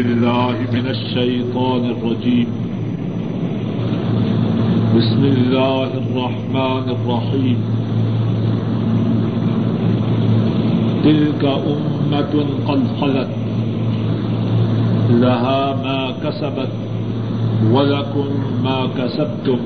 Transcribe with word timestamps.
الله 0.00 0.50
من 0.72 0.86
الشيطان 0.86 1.90
الرجيم. 1.90 2.46
بسم 4.96 5.24
الله 5.24 5.84
الرحمن 5.84 6.96
الرحيم. 6.96 7.58
تلك 11.04 11.44
أمة 11.44 12.44
قد 12.68 12.84
خلت. 13.00 13.28
لها 15.10 15.74
ما 15.74 16.30
كسبت 16.30 16.72
ولكم 17.72 18.28
ما 18.64 18.88
كسبتم. 18.98 19.58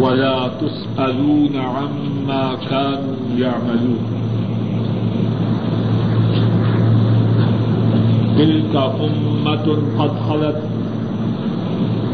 ولا 0.00 0.50
تسألون 0.60 1.56
عما 1.56 2.56
كانوا 2.70 3.38
يعملون. 3.38 4.15
دل 8.38 8.66
کا 8.72 8.80
امت 8.80 9.64
قد 9.96 10.28
خلت. 10.28 10.76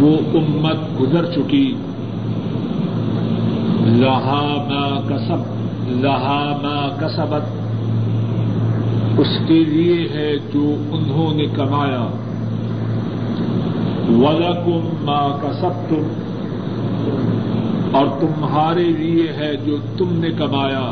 وہ 0.02 0.16
امت 0.34 1.00
گزر 1.00 1.24
چکی۔ 1.32 1.74
لہا 3.84 4.64
ما 4.68 5.00
کسب، 5.08 5.38
لہا 5.86 6.58
ما 6.62 6.88
کسبت۔ 7.00 7.42
اس 9.18 9.48
کے 9.48 9.64
لیے 9.64 10.08
ہے 10.14 10.36
جو 10.54 10.74
انہوں 10.92 11.34
نے 11.34 11.44
کمایا۔ 11.46 12.06
ولکم 14.08 14.88
ما 15.02 15.28
کسبتم 15.42 16.02
اور 17.92 18.06
تمہارے 18.20 18.84
لیے 18.84 19.32
ہے 19.38 19.56
جو 19.66 19.76
تم 19.98 20.12
نے 20.12 20.30
کمایا۔ 20.30 20.90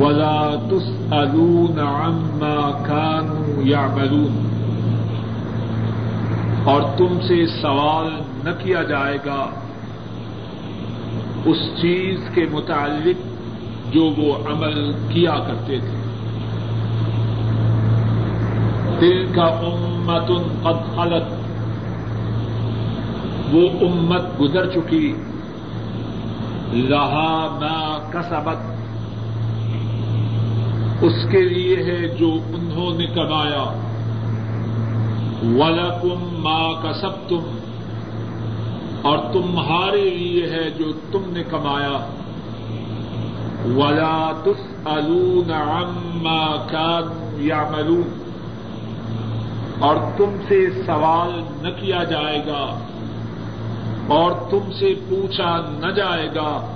ولا 0.00 0.50
تسألون 0.70 1.78
عما 1.78 2.70
كانوا 2.86 3.31
يعملون۔ 3.66 4.48
اور 6.64 6.82
تم 6.98 7.20
سے 7.28 7.46
سوال 7.46 8.22
نہ 8.44 8.50
کیا 8.58 8.82
جائے 8.82 9.18
گا۔ 9.26 9.46
اس 11.44 11.56
چیز 11.56 12.20
کے 12.34 12.46
متعلق 12.52 13.26
جو 13.94 14.04
وہ 14.04 14.36
عمل 14.36 14.92
کیا 15.08 15.34
کرتے 15.46 15.78
تھے۔ 15.78 16.02
دل 19.00 19.32
کا 19.34 19.42
امت 19.42 20.28
قد 20.62 20.96
خلت۔ 20.96 21.32
وہ 23.54 23.88
امت 23.88 24.40
گزر 24.40 24.70
چکی۔ 24.70 25.12
لہا 26.72 27.58
ما 27.60 28.10
کسبت 28.10 28.56
اس 31.02 31.30
کے 31.30 31.40
لیے 31.40 31.76
ہے 31.76 32.08
جو 32.08 32.34
انہوں 32.76 32.98
نے 32.98 33.06
کمایا 33.06 33.64
ولکم 35.42 36.42
ما 36.42 36.72
کسبتم 36.72 37.58
اور 39.02 39.18
تمہارے 39.32 40.10
لیے 40.10 40.46
ہے 40.50 40.70
جو 40.70 40.84
تم 41.12 41.22
نے 41.26 41.42
کمایا۔ 41.42 42.06
ولا 43.76 44.30
تسألون 44.44 45.52
عما 45.52 46.66
كانوا 46.70 47.40
يعملون۔ 47.40 48.32
اور 49.78 49.96
تم 50.16 50.36
سے 50.48 50.82
سوال 50.86 51.42
نہ 51.62 51.68
کیا 51.80 52.04
جائے 52.04 52.38
گا۔ 52.38 52.78
اور 54.08 54.32
تم 54.50 54.72
سے 54.78 54.94
پوچھا 55.08 55.60
نہ 55.78 55.92
جائے 55.92 56.28
گا۔ 56.34 56.74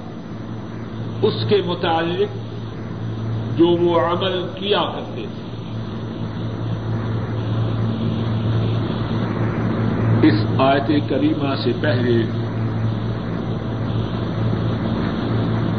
اس 1.23 1.35
کے 1.49 1.63
متعلق 1.67 2.47
جو 3.59 3.67
وہ 3.67 4.01
عمل 4.01 4.47
کیا 4.55 4.83
کرتے 4.95 5.23
تھے 5.23 5.47
اس 10.29 10.46
آیت 10.59 11.11
کریمہ 11.11 11.55
سے 11.65 11.73
پہلے 11.81 12.23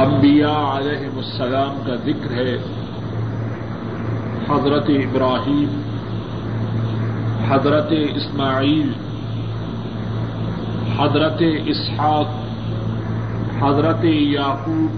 انبیاء 0.03 0.77
علیہ 0.77 1.07
السلام 1.17 1.83
کا 1.87 1.95
ذکر 1.95 2.31
ہے۔ 2.31 2.57
حضرت 4.49 4.85
ابراہیم، 4.87 5.81
حضرت 7.49 7.93
اسماعیل، 8.15 8.91
حضرت 10.99 11.41
اسحاق، 11.65 12.27
حضرت 13.63 14.05
یعقوب، 14.05 14.97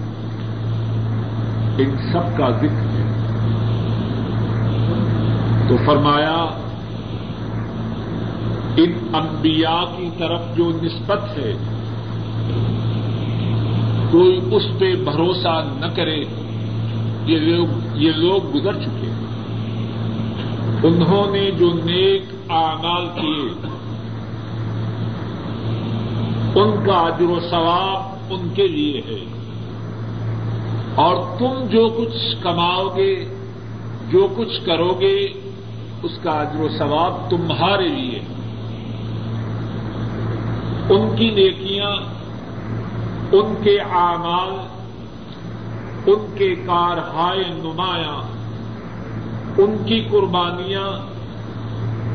ان 1.78 1.96
سب 2.12 2.38
کا 2.38 2.50
ذکر 2.50 2.86
ہے۔ 2.86 3.06
تو 5.68 5.76
فرمایا 5.86 6.46
ان 8.76 9.14
انبیاء 9.14 9.96
کی 9.96 10.10
طرف 10.18 10.40
جو 10.56 10.70
نسبت 10.82 11.38
ہے، 11.38 11.52
کوئی 14.10 14.40
اس 14.50 14.62
پہ 14.78 14.94
بھروسہ 14.94 15.64
نہ 15.80 15.86
کرے، 15.96 16.24
یہ 17.26 17.38
لوگ 17.38 17.66
یہ 17.94 18.12
لوگ 18.12 18.54
گزر 18.54 18.72
چکے۔ 18.72 19.10
انہوں 20.88 21.30
نے 21.30 21.50
جو 21.50 21.72
نیک 21.84 22.22
اعمال 22.50 23.06
کیے، 23.20 23.66
ان 26.60 26.84
کا 26.86 26.92
اجر 26.92 27.24
و 27.24 27.40
ثواب 27.50 28.32
ان 28.32 28.48
کے 28.54 28.68
لیے 28.68 28.98
ہے۔ 28.98 29.24
اور 30.94 31.38
تم 31.38 31.66
جو 31.70 31.88
کچھ 31.88 32.42
کماؤ 32.42 32.88
گے، 32.96 33.24
جو 34.10 34.28
کچھ 34.36 34.66
کرو 34.66 34.94
گے، 35.00 35.32
اس 36.02 36.18
کا 36.22 36.30
اجر 36.30 36.60
و 36.60 36.68
ثواب 36.78 37.30
تمہارے 37.30 37.88
لیے 37.88 38.18
ہے۔ 38.18 38.39
ان 40.90 41.16
کی 41.16 41.30
نیکیاں، 41.30 41.96
ان 43.32 43.54
کے 43.62 43.80
اعمال، 43.80 44.66
ان 46.06 46.34
کے 46.34 46.54
کارہائے 46.54 47.44
نمایاں، 47.48 48.22
ان 49.58 49.76
کی 49.86 50.08
قربانیاں، 50.10 51.10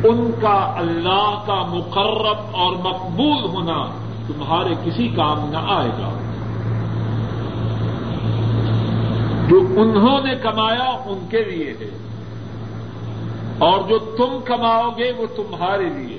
ان 0.03 0.31
کا 0.41 0.73
اللہ 0.77 1.43
کا 1.45 1.65
مقرب 1.69 2.37
اور 2.51 2.75
مقبول 2.75 3.43
ہونا 3.43 3.85
تمہارے 4.27 4.73
کسی 4.85 5.07
کام 5.07 5.49
نہ 5.49 5.57
آئے 5.57 5.89
گا۔ 5.89 6.11
جو 9.47 9.59
انہوں 9.81 10.21
نے 10.23 10.35
کمایا 10.35 10.89
ان 11.05 11.27
کے 11.29 11.43
لیے 11.43 11.73
ہے 11.79 11.97
اور 13.57 13.79
جو 13.89 13.97
تم 13.99 14.37
کماؤ 14.45 14.89
گے 14.97 15.11
وہ 15.17 15.25
تمہارے 15.35 15.89
لیے 15.89 16.14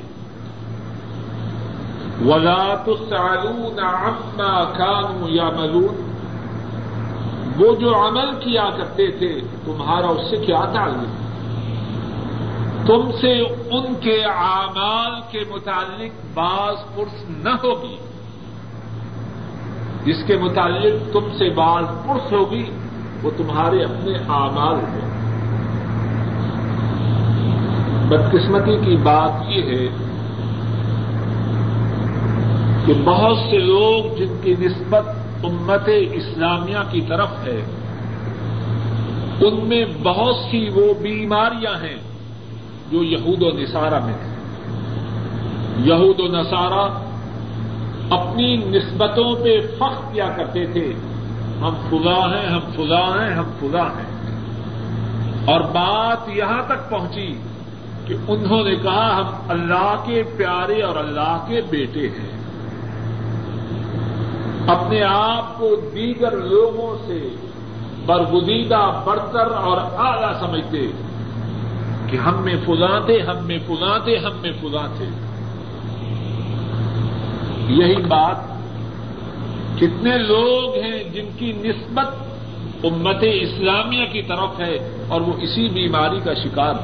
ولا 2.25 2.75
تسالون 2.87 3.85
عما 3.85 4.65
كانوا 4.65 5.29
يعملون۔ 5.29 6.13
وہ 7.59 7.75
جو 7.77 8.09
عمل 8.09 8.35
کیا 8.41 8.71
کرتے 8.77 9.11
تھے، 9.11 9.41
تمہارا 9.65 10.07
اس 10.07 10.31
سے 10.31 10.37
کیا 10.37 10.61
تعلق؟ 10.73 11.27
تم 12.87 13.11
سے 13.21 13.41
ان 13.71 13.95
کے 14.01 14.25
اعمال 14.25 15.21
کے 15.31 15.41
متعلق 15.51 16.27
بعض 16.35 16.75
پرس 16.95 17.25
نہ 17.29 17.49
ہوگی۔ 17.49 17.97
جس 20.05 20.17
کے 20.27 20.37
متعلق 20.37 21.13
تم 21.13 21.29
سے 21.39 21.51
بعض 21.51 21.85
پرس 21.85 22.33
ہوگی، 22.33 22.71
وہ 23.23 23.31
تمہارے 23.37 23.85
اپنے 23.85 24.13
آمال 24.29 24.75
ہیں۔ 24.75 25.17
بدقسمتی 28.09 28.77
کی 28.77 28.97
بات 28.97 29.31
یہ 29.49 29.63
ہے 29.63 30.06
کہ 32.87 32.93
بہت 33.05 33.37
سے 33.37 33.59
لوگ 33.59 34.17
جن 34.17 34.37
کی 34.43 34.55
نسبت 34.61 35.09
امت 35.45 35.89
اسلامیہ 36.13 36.77
کی 36.91 37.01
طرف 37.01 37.29
ہے، 37.47 37.65
ان 39.41 39.69
میں 39.69 39.85
بہت 40.03 40.37
سی 40.37 40.69
وہ 40.75 40.95
بیماریاں 41.03 41.83
ہیں 41.83 41.97
جو 42.91 43.03
یہود 43.03 43.43
و 43.43 43.49
نصارہ 43.49 44.05
میں 44.05 44.15
ہیں۔ 44.15 44.37
یہود 45.85 46.21
و 46.21 46.27
نصارہ 46.27 46.99
اپنی 48.11 48.57
نسبتوں 48.57 49.45
پہ 49.45 49.61
فخر 49.79 50.13
کیا 50.13 50.29
کرتے 50.37 50.67
تھے، 50.67 50.93
ہم 51.61 51.75
فضا 51.89 52.35
ہیں، 52.35 52.47
ہم 52.47 52.61
فضا 52.77 53.25
ہیں، 53.25 53.35
ہم 53.35 53.45
فضا 53.61 53.83
ہیں۔ 53.83 54.37
اور 55.47 55.61
بات 55.61 56.29
یہاں 56.29 56.63
تک 56.67 56.91
پہنچی 56.91 57.33
کہ 58.07 58.15
انہوں 58.29 58.65
نے 58.65 58.77
کہا، 58.77 59.17
ہم 59.17 59.31
اللہ 59.49 60.03
کے 60.07 60.23
پیارے 60.37 60.83
اور 60.83 60.97
اللہ 60.97 61.45
کے 61.49 61.61
بیٹے 61.71 62.09
ہیں۔ 62.09 62.46
اپنے 64.67 65.03
آپ 65.03 65.59
کو 65.59 65.77
دیگر 65.95 66.37
لوگوں 66.37 67.07
سے 67.07 67.29
برگزیدہ 68.07 69.03
برتر 69.05 69.51
اور 69.51 69.77
اعلی 69.77 70.47
سمجھتے 70.47 70.87
کہ 72.11 72.17
ہم 72.17 72.43
میں 72.43 72.55
فضا 72.67 72.99
تھے، 72.99 73.21
ہم 73.21 73.47
میں 73.47 73.59
فضا 73.67 73.99
تھے، 73.99 74.17
ہم 74.17 74.33
میں 74.41 74.53
فضا 74.61 74.87
تھے۔ 74.97 75.07
یہی 77.69 77.97
بات 77.97 78.37
کتنے 79.81 80.19
لوگ 80.19 80.75
ہیں 80.75 81.05
جن 81.05 81.29
کی 81.39 81.53
نسبت 81.53 82.07
امت 82.85 83.25
اسلامیہ 83.33 84.05
کی 84.13 84.23
طرف 84.23 84.61
ہے 84.61 85.05
اور 85.09 85.21
وہ 85.21 85.33
اسی 85.41 85.69
بیماری 85.69 86.21
کا 86.25 86.35
شکار 86.35 86.75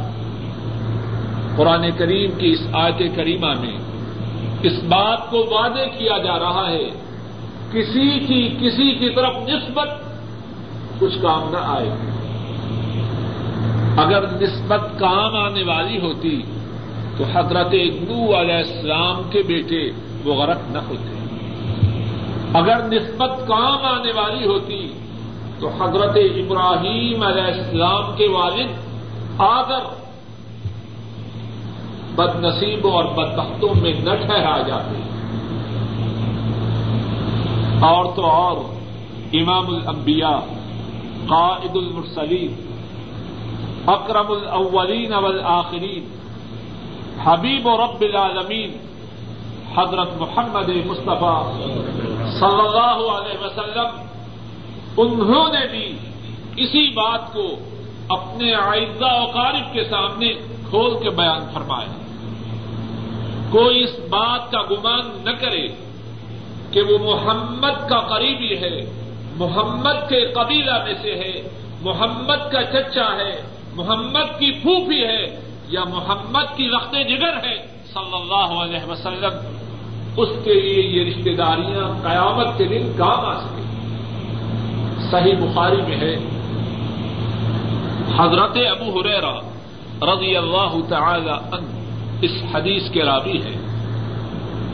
قرآن 1.56 1.90
کریم 1.98 2.30
کی 2.38 2.52
اس 2.52 2.60
آیت 2.72 3.02
کریمہ 3.16 3.52
میں 3.60 3.78
اس 4.62 4.82
بات 4.84 5.30
کو 5.30 5.38
وعدے 5.38 5.84
کیا 5.98 6.18
جا 6.18 6.38
رہا 6.38 6.70
ہے 6.70 7.01
کسی 7.72 8.18
کی 8.18 8.56
کسی 8.60 8.94
کی 8.94 9.10
طرف 9.14 9.36
نسبت 9.48 9.88
کچھ 10.98 11.18
کام 11.22 11.48
نہ 11.50 11.56
آئے۔ 11.62 11.88
اگر 13.96 14.26
نسبت 14.40 14.80
کام 14.98 15.36
آنے 15.36 15.62
والی 15.62 16.00
ہوتی 16.00 16.42
تو 17.16 17.24
حضرت 17.24 17.74
نو 17.74 18.40
علیہ 18.40 18.54
السلام 18.54 19.22
کے 19.30 19.42
بیٹے 19.42 19.90
وہ 20.24 20.34
غرق 20.34 20.58
نہ 20.70 20.78
ہوتے۔ 20.78 21.12
اگر 22.54 22.82
نسبت 22.82 23.48
کام 23.48 23.84
آنے 23.84 24.12
والی 24.14 24.46
ہوتی 24.46 24.92
تو 25.60 25.68
حضرت 25.68 26.16
ابراہیم 26.16 27.22
علیہ 27.22 27.42
السلام 27.42 28.16
کے 28.16 28.28
والد 28.28 28.72
آگر 29.38 29.94
بد 32.14 32.44
نصیبوں 32.44 32.92
اور 32.92 33.04
بدبختوں 33.04 33.74
میں 33.82 33.92
نہ 33.92 34.14
ٹھہرا 34.14 34.62
جاتے۔ 34.68 35.21
اور 37.84 38.04
تو 38.16 38.26
اور 38.26 38.56
امام 39.32 39.66
الانبیاء، 39.66 40.38
قائد 41.28 41.76
المرسلین، 41.76 42.54
اکرم 43.86 44.32
الاولین 44.32 45.12
والآخرین، 45.12 46.04
حبیب 47.24 47.66
و 47.66 47.76
رب 47.76 48.00
العالمین، 48.00 48.76
حضرت 49.76 50.08
محمد 50.20 50.68
مصطفیٰ 50.86 51.52
صلی 52.32 52.60
اللہ 52.60 53.02
علیہ 53.18 53.44
وسلم، 53.44 54.00
انہوں 54.96 55.48
نے 55.52 55.66
بھی 55.70 55.96
اسی 56.56 56.90
بات 56.90 57.32
کو 57.32 57.46
اپنے 58.08 58.54
آئزہ 58.54 59.22
و 59.22 59.26
قارب 59.26 59.72
کے 59.72 59.84
سامنے 59.84 60.32
کھول 60.70 61.02
کے 61.02 61.10
بیان 61.10 61.50
فرمایا۔ 61.52 61.92
کوئی 63.50 63.82
اس 63.82 63.98
بات 64.10 64.50
کا 64.50 64.62
گمان 64.62 65.24
نہ 65.24 65.30
کرے 65.30 65.68
کہ 66.72 66.82
وہ 66.82 66.98
محمد 66.98 67.88
کا 67.88 68.00
قریبی 68.00 68.56
ہے، 68.58 68.84
محمد 69.36 70.08
کے 70.08 70.20
قبیلہ 70.20 70.84
میں 70.84 70.94
سے 71.02 71.14
ہے، 71.14 71.42
محمد 71.80 72.52
کا 72.52 72.62
چچا 72.62 73.08
ہے، 73.16 73.42
محمد 73.74 74.38
کی 74.38 74.50
پھوپھی 74.52 75.04
ہے 75.04 75.40
یا 75.68 75.84
محمد 75.84 76.56
کی 76.56 76.70
رخت 76.70 76.92
جگر 76.92 77.36
ہے۔ 77.44 77.56
صلی 77.94 78.16
اللہ 78.20 78.50
علیہ 78.62 78.90
وسلم، 78.90 79.34
اس 80.16 80.28
کے 80.44 80.54
لیے 80.54 80.82
یہ 80.82 81.10
رشتے 81.10 81.36
داریاں 81.36 82.02
قیامت 82.02 82.58
کے 82.58 82.64
دن 82.64 82.92
کام 82.98 83.20
آ 83.20 83.34
سکے 83.40 83.62
صحیح 85.10 85.34
بخاری 85.40 85.82
میں 85.82 85.96
ہے۔ 85.96 86.14
حضرت 88.16 88.56
ابو 88.70 89.00
حریرا 89.00 89.34
رضی 90.02 90.36
اللہ 90.36 90.72
تعالی 90.88 91.30
عنہ 91.30 91.70
اس 92.22 92.32
حدیث 92.54 92.90
کے 92.90 93.02
رابی 93.02 93.42
ہے 93.42 93.71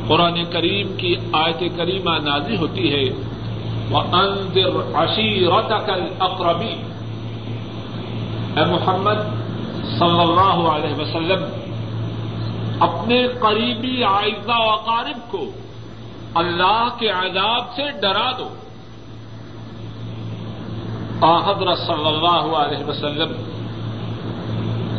قرآن 0.08 0.44
کریم 0.44 0.96
کی 0.96 1.14
آیت 1.32 1.62
کریمہ 1.76 2.10
نازی 2.24 2.56
ہوتی 2.56 2.92
ہے۔ 2.92 3.04
وہ 3.90 3.98
اندر 3.98 4.94
عشیرت 4.94 5.72
اقربی 6.20 6.74
اے 8.56 8.64
محمد 8.64 9.20
صلی 9.98 10.20
اللہ 10.20 10.58
علیہ 10.68 10.94
وسلم، 10.94 11.42
اپنے 12.80 13.28
قریبی 13.40 14.04
آئزہ 14.04 14.58
و 14.58 14.70
اقارب 14.70 15.30
کو 15.30 15.44
اللہ 16.34 16.88
کے 16.98 17.08
عذاب 17.08 17.74
سے 17.76 17.82
ڈرا 18.02 18.30
دو۔ 18.38 18.48
حضرت 21.46 21.78
صلی 21.78 22.06
اللہ 22.06 22.56
علیہ 22.56 22.84
وسلم، 22.84 23.32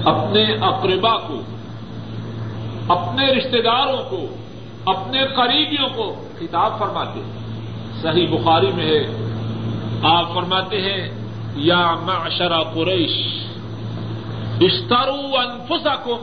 اپنے 0.05 0.43
اقربا 0.61 1.17
کو، 1.17 1.41
اپنے 2.87 3.27
رشتے 3.27 3.61
داروں 3.61 4.03
کو 4.09 4.25
اپنے 4.89 5.25
قریبیوں 5.35 5.89
کو 5.95 6.25
خطاب 6.39 6.79
فرماتے 6.79 7.19
ہیں۔ 7.19 7.39
صحیح 8.01 8.27
بخاری 8.27 8.71
میں 8.75 8.85
ہے۔ 8.85 9.29
آپ 10.03 10.33
فرماتے 10.33 10.81
ہیں، 10.81 11.09
یا 11.55 11.95
معشر 11.95 12.63
قریش، 12.63 13.43
اشترو 14.61 15.37
انفسکم 15.37 16.17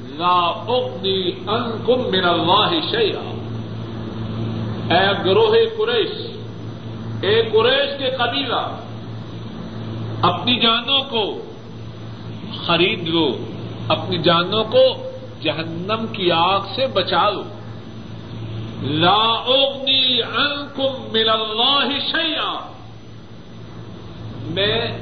لا 0.00 0.64
اغنی 0.68 1.30
انکم 1.46 2.10
من 2.10 2.24
اللہ 2.24 2.80
شیئا۔ 2.90 3.36
اے 4.94 5.24
گروہ 5.24 5.54
قریش، 5.78 6.26
اے 7.22 7.42
قریش 7.42 7.98
کے 7.98 8.10
قبیلہ، 8.10 8.76
اپنی 10.22 10.60
جانوں 10.60 11.00
کو 11.10 11.38
خرید 12.66 13.08
لو، 13.08 13.28
اپنی 13.88 14.18
جانوں 14.18 14.64
کو 14.64 15.10
جہنم 15.42 16.06
کی 16.12 16.32
آگ 16.32 16.60
سے 16.74 16.86
بچا 16.86 17.30
لو۔ 17.30 17.42
لا 18.82 19.22
اغنی 19.46 20.22
عنکم 20.22 21.12
من 21.12 21.28
اللہ 21.28 21.98
شیئا 21.98 22.58
میں 24.50 24.98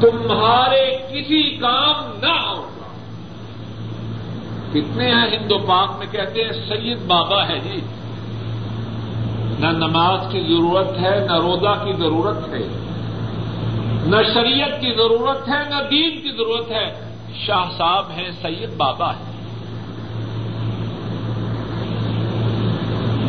تمہارے 0.00 0.96
کسی 1.12 1.56
کام 1.56 2.18
نہ 2.22 2.32
آؤں. 2.46 2.62
گا 2.62 2.86
کتنے 4.72 5.14
ہیں 5.14 5.30
ہندو 5.30 5.58
پاک 5.58 5.90
میں 5.98 6.06
کہتے 6.06 6.44
ہیں 6.44 6.52
سید 6.52 6.98
بابا 7.06 7.48
ہے 7.48 7.58
جی. 7.58 7.80
نہ 9.58 9.66
نماز 9.66 10.20
کی 10.32 10.40
ضرورت 10.40 10.98
ہے، 10.98 11.26
نہ 11.26 11.36
روزہ 11.36 11.84
کی 11.84 11.92
ضرورت 11.92 12.48
ہے. 12.48 12.68
نہ 14.06 14.16
شریعت 14.34 14.80
کی 14.80 14.92
ضرورت 14.92 15.48
ہے، 15.48 15.62
نہ 15.70 15.88
دین 15.90 16.20
کی 16.20 16.30
ضرورت 16.30 16.70
ہے. 16.70 17.10
شاہ 17.46 17.64
صاحب 17.78 18.10
ہیں، 18.16 18.30
سید 18.42 18.76
بابا 18.76 19.12
ہیں. 19.16 19.31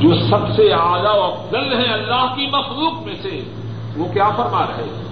جو 0.04 0.16
سب 0.16 0.56
سے 0.56 0.74
اعلیٰ 0.74 1.16
و 1.16 1.22
افضل 1.22 1.86
ہیں 1.86 1.94
اللہ 1.94 2.36
کی 2.36 2.48
مخلوق 2.48 3.04
میں 3.04 3.16
سے، 3.22 3.44
وہ 3.98 4.14
کیا 4.14 4.30
فرما 4.30 4.66
رہے 4.66 5.10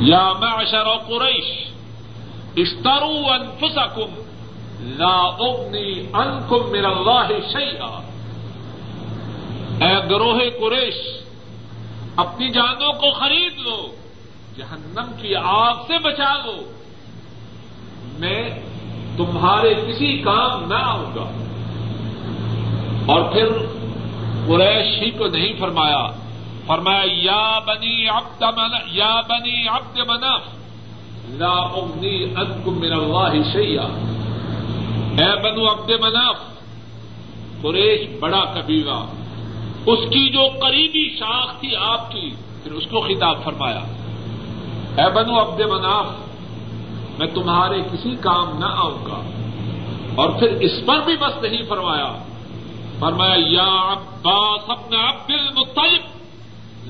یا 0.00 0.32
معشر 0.32 0.84
قریش، 1.08 1.66
اشتروا 2.56 3.34
انفسکم 3.34 4.22
لا 4.80 5.16
اغنی 5.16 6.00
انکم 6.12 6.70
من 6.70 6.84
اللہ 6.84 7.28
شیئا۔ 7.52 8.00
اے 9.80 10.10
گروہ 10.10 10.38
قریش، 10.60 10.94
اپنی 12.16 12.48
جانوں 12.48 12.92
کو 12.92 13.10
خرید 13.12 13.58
لو، 13.58 13.86
جہنم 14.56 15.12
کی 15.20 15.34
آگ 15.36 15.74
سے 15.86 15.98
بچا 15.98 16.34
لو۔ 16.44 16.72
میں 18.18 18.48
تمہارے 19.16 19.74
کسی 19.74 20.18
کام 20.18 20.68
نہ 20.68 20.74
آؤں 20.74 21.14
گا۔ 21.16 21.45
اور 23.06 23.20
پھر 23.32 23.48
قریش 24.46 25.02
ہی 25.02 25.10
کو 25.10 25.26
نہیں 25.26 25.52
فرمایا۔ 25.58 26.06
فرمایا، 26.66 27.02
یا 27.04 27.58
بنی 27.58 28.08
عبد 28.08 28.42
من، 28.42 28.70
یا 28.86 29.20
بنی 29.20 29.68
عبد 29.68 29.98
منف 29.98 30.56
لا 31.28 31.52
اغنی 31.52 32.24
انکم 32.24 32.80
من 32.80 32.92
اللہ 32.92 33.52
شیئا۔ 33.52 33.82
اے 35.22 35.42
بنو 35.42 35.72
عبد 35.72 35.90
منف 36.00 36.56
قریش 37.62 38.18
بڑا 38.20 38.44
قبیلہ 38.44 39.06
اس 39.86 39.98
کی 39.98 40.30
جو 40.30 40.40
قریبی 40.60 41.16
شاخ 41.16 41.60
تھی 41.60 41.76
آپ 41.76 42.12
کی، 42.12 42.30
پھر 42.62 42.72
اس 42.72 42.84
کو 42.86 43.00
خطاب 43.00 43.44
فرمایا۔ 43.44 43.80
اے 44.98 45.12
بنو 45.12 45.42
عبد 45.42 45.60
مناف، 45.60 46.06
میں 47.18 47.26
تمہارے 47.26 47.82
کسی 47.92 48.16
کام 48.20 48.58
نہ 48.58 48.64
آؤں 48.64 49.06
گا۔ 49.06 49.30
اور 50.14 50.28
پھر 50.28 50.48
اس 50.48 50.72
پر 50.86 50.98
بھی 51.04 51.16
بس 51.16 51.42
نہیں 51.42 51.62
فرمایا۔ 51.68 52.12
فرمایا، 53.00 53.34
یا 53.36 53.92
عباس 53.92 54.70
ابن 54.70 54.94
عبد 54.94 55.30
المطلب، 55.30 56.02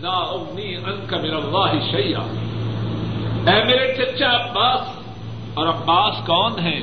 لا 0.02 0.18
اغنی 0.18 0.76
انک 0.76 1.14
من 1.14 1.34
اللہ 1.34 1.90
شیئا. 1.90 2.20
اے 3.50 3.64
میرے 3.64 3.94
چچا 3.94 4.30
عباس، 4.30 4.88
اور 5.54 5.66
عباس 5.66 6.26
کون 6.26 6.58
ہیں؟ 6.58 6.80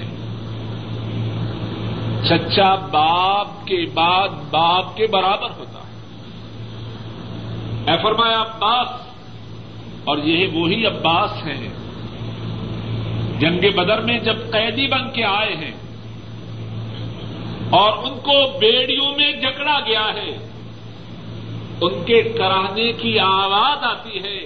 چچا 2.24 2.76
باپ 2.76 3.68
کے 3.68 3.86
بعد 3.94 4.30
باپ 4.52 4.98
کے 4.98 5.08
برابر 5.08 5.50
ہوتا 5.58 5.80
ہے۔ 5.80 5.92
اے 7.92 7.98
فرمایا، 8.04 8.42
عباس، 8.42 8.90
اور 10.04 10.18
یہ 10.18 10.48
وہی 10.54 10.86
عباس 10.86 11.44
ہیں 11.44 11.70
جنگ 13.40 13.62
بدر 13.76 14.02
میں 14.02 14.20
جب 14.20 14.38
قیدی 14.52 14.88
بن 14.88 15.12
کے 15.12 15.24
آئے 15.24 15.56
ہیں 15.56 15.83
اور 17.70 17.98
ان 17.98 18.20
کو 18.20 18.58
بیڑیوں 18.60 19.12
میں 19.18 19.32
جکڑا 19.32 19.80
گیا 19.80 20.08
ہے۔ 20.14 20.50
ان 21.82 22.04
کے 22.06 22.22
کرانے 22.22 22.92
کی 22.92 23.20
آواز 23.20 23.84
آتی 23.84 24.18
ہے۔ 24.18 24.40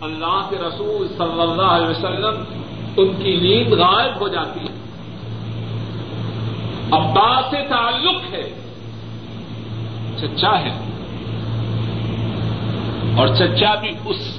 اللہ 0.00 0.46
کے 0.50 0.56
رسول 0.56 1.08
صلی 1.08 1.40
اللہ 1.40 1.62
علیہ 1.62 1.86
وسلم 1.86 2.44
ان 2.96 3.08
کی 3.22 3.36
نیند 3.36 3.72
غائب 3.72 4.20
ہو 4.20 4.28
جاتی 4.28 4.60
ہے۔ 4.60 4.76
عباس 6.92 7.44
سے 7.50 7.68
تعلق 7.68 8.34
ہے۔ 8.34 8.54
چچا 10.20 10.60
ہے۔ 10.60 10.78
اور 13.16 13.28
چچا 13.28 13.74
بھی 13.74 13.90
اس 14.04 14.38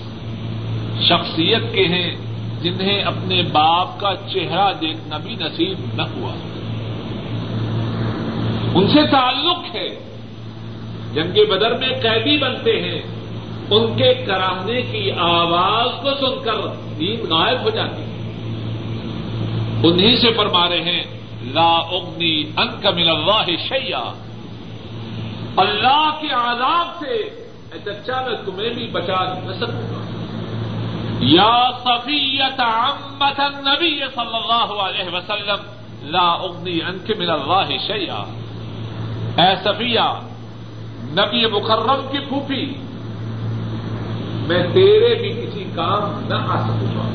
شخصیت 1.02 1.74
کے 1.74 1.88
ہیں 1.88 2.16
جنہیں 2.62 3.02
اپنے 3.02 3.44
باپ 3.44 4.00
کا 4.00 4.14
چہرہ 4.34 4.74
دیکھنا 4.82 5.18
بھی 5.18 5.36
نصیب 5.36 5.78
نہ 5.94 6.02
ہوا۔ 6.02 6.57
ان 8.76 8.88
سے 8.88 9.08
تعلق 9.08 9.76
ہے۔ 9.76 9.90
جنگ 11.14 11.50
بدر 11.50 11.74
میں 11.74 11.90
قیدی 11.90 12.38
بنتے 12.38 12.82
ہیں۔ 12.82 13.02
ان 13.72 13.98
کے 13.98 14.14
کرانے 14.14 14.82
کی 14.82 15.12
آواز 15.12 16.04
کو 16.04 16.10
سن 16.10 16.44
کر 16.44 16.54
نیند 16.98 17.32
غائب 17.32 17.62
ہو 17.62 17.70
جاتی 17.70 18.02
ہے 18.02 18.08
انہیں 19.84 20.16
سے 20.16 20.34
فرما 20.34 20.70
رہے 20.70 20.82
ہیں، 20.82 21.04
لا 21.42 21.78
اگنی 21.78 22.44
ان 22.58 22.82
کا 22.82 22.90
من 22.90 23.10
اللہ 23.10 23.46
شیا 23.70 24.04
اللہ 25.58 26.10
کے 26.22 26.28
عذاب 26.28 27.00
سے 27.00 27.14
اے 27.74 27.80
چچا، 27.86 28.22
میں 28.22 28.46
تمہیں 28.46 28.70
بھی 28.70 28.88
بچا 28.88 29.24
نہ 29.24 29.54
سکوں۔ 29.54 29.90
گا 29.90 30.04
یا 31.20 31.70
صفیت 31.84 32.60
عمت 32.60 33.40
النبی 33.40 34.00
صلی 34.16 34.36
اللہ 34.36 34.82
علیہ 34.82 35.16
وسلم، 35.16 35.60
لا 36.02 36.32
اغنی 36.32 36.80
انک 36.88 37.12
من 37.18 37.30
اللہ 37.30 37.78
شیا 37.88 38.24
اے 39.38 39.50
صفیہ، 39.64 40.08
نبی 41.18 41.46
مکرم 41.46 42.02
کی 42.12 42.20
پھوپھی، 42.30 42.66
میں 44.48 44.64
تیرے 44.74 45.14
بھی 45.16 45.30
کسی 45.32 45.64
کام 45.76 46.20
نہ 46.30 46.36
آ 46.48 46.58
سکوں۔ 46.68 46.92
گا 46.96 47.06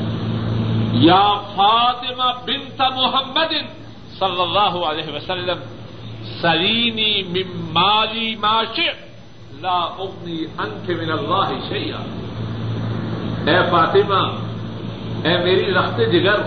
یا 0.99 1.23
فاطمہ 1.55 2.31
بنت 2.45 2.81
محمد 2.95 3.53
صلی 4.19 4.41
اللہ 4.41 4.73
علیہ 4.89 5.15
وسلم، 5.15 5.59
سلینی 6.41 7.13
ممالی 7.29 8.35
معاشر 8.35 8.93
لا 9.61 9.79
اغنی 9.99 10.39
انک 10.57 10.89
من 10.89 11.11
اللہ 11.11 11.49
شیا 11.69 12.01
اے 13.47 13.57
فاطمہ، 13.71 14.21
اے 15.23 15.37
میری 15.43 15.73
رخت 15.73 15.99
جگر، 16.11 16.39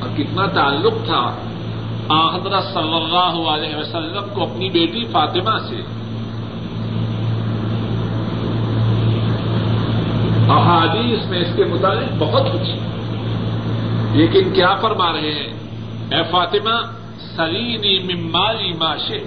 اور 0.00 0.16
کتنا 0.16 0.46
تعلق 0.54 1.06
تھا 1.06 1.22
حضرت 2.12 2.64
صلی 2.64 2.94
اللہ 2.94 3.48
علیہ 3.48 3.76
وسلم 3.76 4.22
کو 4.34 4.42
اپنی 4.42 4.70
بیٹی 4.70 5.04
فاطمہ 5.04 5.58
سے۔ 5.68 5.76
احادیث 10.52 11.26
میں 11.26 11.38
اس 11.38 11.56
کے 11.56 11.64
متعلق 11.64 12.12
بہت 12.18 12.42
کچھ 12.52 12.70
لیکن 14.16 14.52
کیا 14.52 14.74
فرما 14.74 15.12
رہے 15.12 15.34
ہیں؟ 15.34 15.52
اے 16.10 16.22
فاطمہ، 16.30 16.92
سلینی 17.36 18.14
ممالی 18.14 18.72
معاشے 18.72 19.18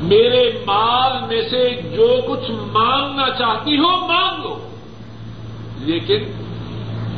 میرے 0.00 0.50
مال 0.66 1.12
میں 1.28 1.42
سے 1.50 1.80
جو 1.96 2.16
کچھ 2.28 2.50
مانگنا 2.50 3.26
چاہتی 3.38 3.78
ہو، 3.78 4.06
مانگ 4.06 4.42
لو۔ 4.42 4.58
لیکن 5.78 6.18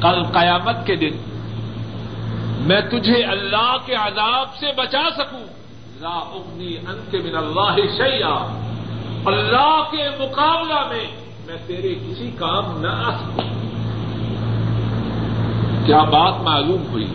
کل 0.01 0.23
قیامت 0.23 0.87
کے 0.87 0.97
دن 0.97 1.36
میں 2.67 2.81
تجھے 2.81 3.23
اللہ 3.25 3.77
کے 3.87 3.95
عذاب 3.95 4.57
سے 4.57 4.67
بچا 4.77 5.09
سکوں۔ 5.17 5.45
لا 6.01 6.19
اغنی 6.19 6.77
انت 6.77 7.15
من 7.15 7.37
اللہ 7.37 7.77
شیا 7.97 8.35
اللہ 9.27 9.83
کے 9.91 10.09
مقابلہ 10.19 10.89
میں 10.89 11.07
میں 11.47 11.57
تیرے 11.67 11.95
کسی 11.95 12.31
کام 12.39 12.81
نہ 12.81 12.87
آ 12.87 13.11
سکوں۔ 13.17 13.45
کیا 15.87 16.03
بات 16.03 16.41
معلوم 16.43 16.83
ہوئی؟ 16.91 17.07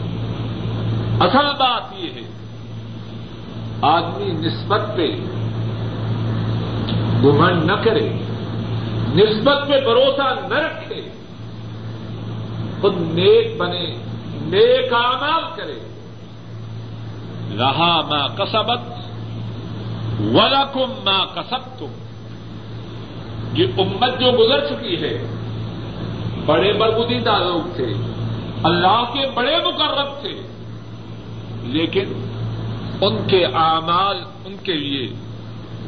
اصل 1.19 1.45
بات 1.59 1.93
یہ 1.97 2.09
ہے، 2.15 2.21
آدمی 3.81 4.31
نسبت 4.31 4.81
پہ 4.95 5.07
گمن 7.23 7.67
نہ 7.67 7.75
کرے، 7.83 8.07
نسبت 9.15 9.67
پہ 9.67 9.79
بھروسہ 9.79 10.47
نہ 10.47 10.55
رکھے، 10.55 11.01
خود 12.81 13.01
نیک 13.01 13.57
بنے۔ 13.57 14.10
نیک 14.51 14.93
آمال 14.93 15.43
کرے۔ 15.55 15.79
رہا 17.59 18.01
ماں 18.01 18.27
کسبت 18.27 18.79
ولکم 20.19 20.91
ماں 21.05 21.25
کسب 21.35 21.79
تم 21.79 21.91
یہ 23.53 23.65
امت 23.77 24.19
جو 24.19 24.31
گزر 24.31 24.65
چکی 24.67 25.01
ہے، 25.01 25.25
بڑے 26.45 26.73
برگدیدہ 26.73 27.31
لوگ 27.31 27.75
تھے۔ 27.75 27.93
اللہ 28.63 29.03
کے 29.13 29.29
بڑے 29.33 29.57
مقرب 29.57 30.21
تھے۔ 30.21 30.41
لیکن 31.63 32.29
ان 33.01 33.27
کے 33.27 33.45
اعمال 33.45 34.17
ان 34.45 34.55
کے 34.63 34.73
لیے۔ 34.73 35.13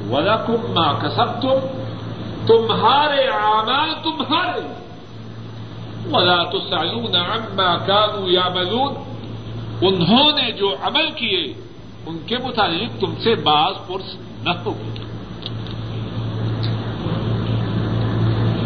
ولکم 0.10 0.72
ماں 0.74 0.94
کسب 1.02 1.42
تم 1.42 1.84
تمہارے 2.48 3.22
اعمال 3.28 3.90
تمہارے۔ 4.04 4.83
ولا 6.12 6.44
تسالون 6.44 7.16
عما 7.16 7.78
كانوا 7.78 8.30
يعملون۔ 8.30 8.94
انہوں 9.82 10.32
نے 10.32 10.52
جو 10.52 10.76
عمل 10.82 11.12
کیے، 11.12 11.54
ان 12.06 12.18
کے 12.26 12.38
متعلق 12.38 13.02
تم 13.02 13.14
سے 13.24 13.36
باز 13.36 13.74
پرس 13.88 14.16
نہ 14.44 14.50
ہو۔ 14.66 14.74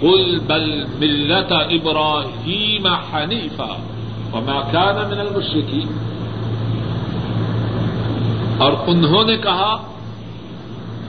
قل 0.00 0.38
بل 0.38 0.84
ملة 0.98 1.50
ابراهيم 1.50 2.86
حنيفا۔ 2.86 3.93
وما 4.34 4.60
كان 4.72 4.96
من 4.96 5.20
المشركين۔ 5.20 5.88
اور 8.58 8.72
انہوں 8.86 9.24
نے 9.24 9.36
کہا، 9.36 9.74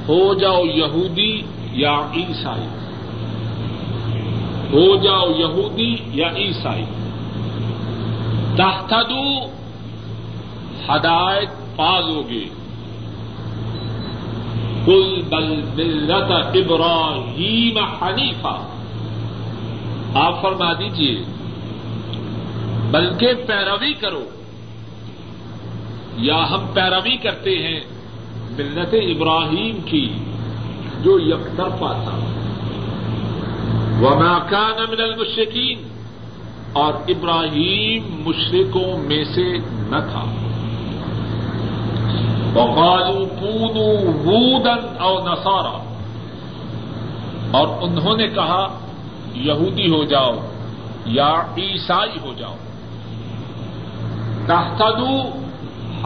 ہو 0.07 0.33
جاؤ 0.33 0.65
یہودی 0.65 1.41
یا 1.71 1.99
عیسائی۔ 2.15 2.67
ہو 4.73 4.95
جاؤ 4.95 5.29
یہودی 5.35 5.95
یا 6.13 6.27
عیسائی۔ 6.27 6.85
تحتدو 8.55 9.45
ہدایت 10.89 11.49
پالو 11.75 12.23
گے۔ 12.29 12.45
کل 14.85 15.21
بل 15.29 15.61
ملت 15.75 16.31
ابراہیم 16.31 17.77
حنیفہ 17.77 18.61
آپ 20.13 20.41
فرما 20.41 20.73
دیجیے 20.73 21.34
بلکہ 22.95 23.33
پیروی 23.47 23.93
کرو۔ 23.93 24.23
یا 26.17 26.49
ہم 26.51 26.65
پیروی 26.73 27.17
کرتے 27.17 27.49
ہیں 27.49 27.79
ملت 28.49 28.93
ابراہیم 28.93 29.81
کی 29.81 30.09
جو 31.01 31.19
یکطرفہ 31.19 32.03
تھا۔ 32.03 32.19
وما 34.01 34.39
كان 34.39 34.83
من 34.89 35.01
المشرکین، 35.01 35.87
اور 36.73 36.93
ابراہیم 36.93 38.21
مشرکوں 38.25 38.97
میں 38.97 39.23
سے 39.23 39.57
نہ 39.89 39.97
تھا۔ 40.11 40.23
وقالوا 42.55 43.25
كونوا 43.39 43.93
هودا 44.23 45.03
او 45.03 45.19
نصارا۔ 45.19 45.95
اور 47.51 47.67
انہوں 47.81 48.17
نے 48.17 48.27
کہا، 48.27 48.79
یہودی 49.33 49.87
ہو 49.87 50.03
جاؤ 50.03 50.33
یا 51.05 51.33
عیسائی 51.57 52.19
ہو 52.23 52.33
جاؤ۔ 52.37 52.55
تحتدو 54.47 55.21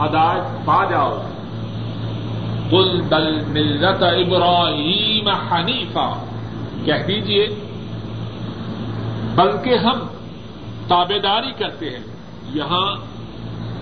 ہدایت 0.02 0.66
پا 0.66 0.84
جاؤ۔ 0.84 1.22
کل 2.70 3.00
بل 3.00 3.44
ملت 3.44 4.02
ابراہیم 4.02 5.28
حنیفہ 5.28 6.24
کہہ 6.84 7.06
دیجیے 7.08 7.48
بلکہ 9.34 9.74
ہم 9.74 9.98
تابے 10.88 11.18
داری 11.18 11.50
کرتے 11.58 11.90
ہیں۔ 11.90 12.04
یہاں 12.54 12.96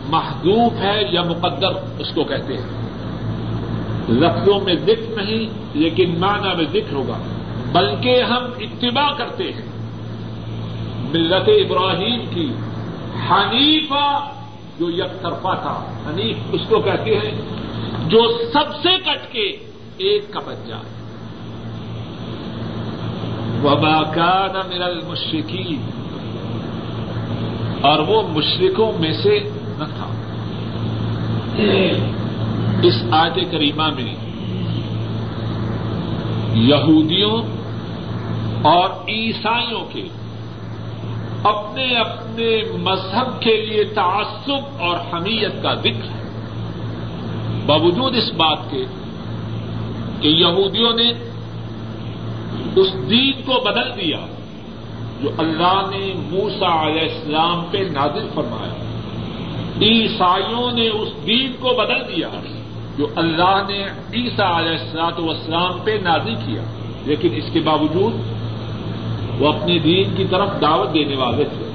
محدوف 0.08 0.72
ہے 0.80 1.02
یا 1.10 1.22
مقدر 1.22 1.68
اس 1.98 2.06
کو 2.14 2.24
کہتے 2.24 2.54
ہیں۔ 2.54 2.88
لفظوں 4.08 4.60
میں 4.60 4.74
ذکر 4.74 5.22
نہیں، 5.22 5.46
لیکن 5.74 6.20
معنی 6.20 6.56
میں 6.56 6.64
ذکر 6.72 6.92
ہوگا۔ 6.92 7.18
بلکہ 7.72 8.22
ہم 8.22 8.44
اتباع 8.58 9.10
کرتے 9.18 9.44
ہیں۔ 9.44 9.68
ملت 11.12 11.48
ابراہیم 11.48 12.20
کی 12.30 12.52
حنیفہ 13.30 14.32
جو 14.78 14.90
یک 14.90 15.22
طرفہ 15.22 15.58
تھا 15.62 15.84
حنیف 16.08 16.36
اس 16.52 16.60
کو 16.68 16.80
کہتے 16.80 17.18
ہیں، 17.18 17.40
جو 18.08 18.38
سب 18.52 18.74
سے 18.82 18.88
کٹ 18.98 19.32
کے 19.32 19.56
ایک 19.96 20.32
کا 20.32 20.40
بن 20.40 20.54
جائے۔ 20.66 20.98
وبا 23.64 24.02
کان 24.02 24.74
من 24.74 24.82
المشرکین 24.82 25.90
اور 27.80 27.98
وہ 27.98 28.22
مشرکوں 28.28 28.92
میں 28.98 29.12
سے 29.22 29.38
نہ 29.78 29.84
تھا۔ 29.84 30.06
اس 32.82 32.94
آیت 33.10 33.38
کریمہ 33.50 33.90
میں 33.96 34.14
یہودیوں 36.54 37.42
اور 38.62 38.90
عیسائیوں 39.08 39.80
کے 39.92 40.08
اپنے 41.44 41.96
اپنے 41.96 42.62
مذہب 42.78 43.42
کے 43.42 43.66
لیے 43.66 43.84
تعصب 43.84 44.82
اور 44.82 44.96
حمیت 44.96 45.62
کا 45.62 45.74
ذکر 45.74 46.10
ہے۔ 46.10 46.18
باوجود 47.66 48.16
اس 48.16 48.32
بات 48.32 48.58
کے 48.70 48.84
کہ 50.20 50.28
یہودیوں 50.28 50.92
نے 50.92 51.12
اس 52.76 53.10
دین 53.10 53.32
کو 53.46 53.60
بدل 53.60 54.00
دیا 54.00 54.18
جو 55.20 55.30
اللہ 55.38 55.82
نے 55.90 56.12
موسا 56.16 56.86
علیہ 56.86 57.00
السلام 57.00 57.64
پہ 57.70 57.78
نازل 57.78 58.28
فرمایا۔ 58.34 58.72
عیسائیوں 59.82 60.72
نے 60.72 60.88
اس 60.88 61.08
دین 61.26 61.52
کو 61.60 61.68
بدل 61.68 62.16
دیا 62.16 62.28
جو 62.98 63.06
اللہ 63.16 63.62
نے 63.68 63.82
عیسا 64.14 64.58
علیہ 64.58 64.78
السلاط 64.78 65.18
والسلام 65.18 65.78
پہ 65.84 65.98
نازل 66.02 66.34
کیا۔ 66.34 66.62
لیکن 67.04 67.28
اس 67.34 67.44
کے 67.52 67.60
باوجود 67.60 68.14
وہ 69.38 69.52
اپنے 69.52 69.78
دین 69.78 70.14
کی 70.16 70.24
طرف 70.30 70.48
دعوت 70.60 70.94
دینے 70.94 71.16
والے 71.16 71.44
تھے۔ 71.44 71.70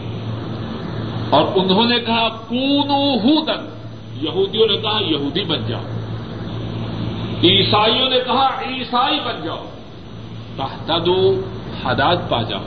اور 1.30 1.46
انہوں 1.56 1.86
نے 1.86 2.00
کہا، 2.00 2.30
کونو 2.30 3.18
ہودن. 3.18 3.80
یہودیوں 4.22 4.68
نے 4.68 4.78
کہا، 4.78 5.00
یہودی 5.02 5.44
بن 5.44 5.66
جاؤ. 5.68 5.82
عیسائیوں 7.44 8.10
نے 8.10 8.20
کہا، 8.28 8.48
عیسائی 8.48 9.20
بن 9.20 9.44
جاؤ۔ 9.44 9.66
تحتدو 10.56 11.42
حداد 11.86 12.16
پا 12.30 12.42
جاؤ۔ 12.42 12.64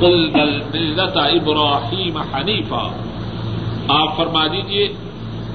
قل 0.00 0.30
بل 0.30 0.62
ملت 0.74 1.16
ابراہیم 1.16 2.16
حنیفہ 2.16 2.90
آپ 3.88 4.16
فرما 4.16 4.46
دیجیے 4.46 4.92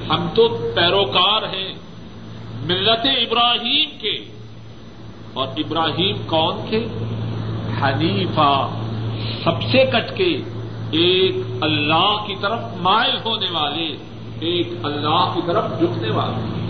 ہم 0.08 0.28
تو 0.34 0.72
پیروکار 0.74 1.42
ہیں 1.42 1.74
ملت 2.64 3.06
ابراہیم 3.06 3.98
کے۔ 4.00 4.41
اور 5.34 5.48
ابراہیم 5.56 6.16
کون 6.26 6.56
تھے؟ 6.68 6.86
حنیفہ۔ 7.82 8.68
سب 9.44 9.62
سے 9.62 9.84
کٹ 9.84 10.16
کے 10.16 10.36
ایک 10.90 11.36
اللہ 11.60 12.24
کی 12.26 12.34
طرف 12.40 12.58
مائل 12.80 13.16
ہونے 13.24 13.46
والے، 13.50 13.96
ایک 14.40 14.68
اللہ 14.82 15.30
کی 15.34 15.40
طرف 15.46 15.64
جھکنے 15.78 16.10
والے۔ 16.10 16.62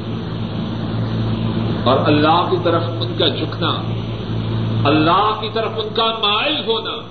اور 1.85 1.99
اللہ 2.07 2.49
کی 2.50 2.57
طرف 2.64 2.83
ان 3.00 3.14
کا 3.19 3.28
جھکنا، 3.28 3.83
اللہ 4.85 5.40
کی 5.40 5.49
طرف 5.52 5.71
ان 5.76 5.95
کا 5.95 6.07
مائل 6.07 6.57
ہونا۔ 6.57 7.09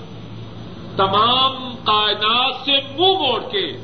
تمام 0.98 1.76
کائنات 1.84 2.66
سے 2.66 2.72
منہ 2.72 3.20
موڑ 3.20 3.42
کے 3.52 3.78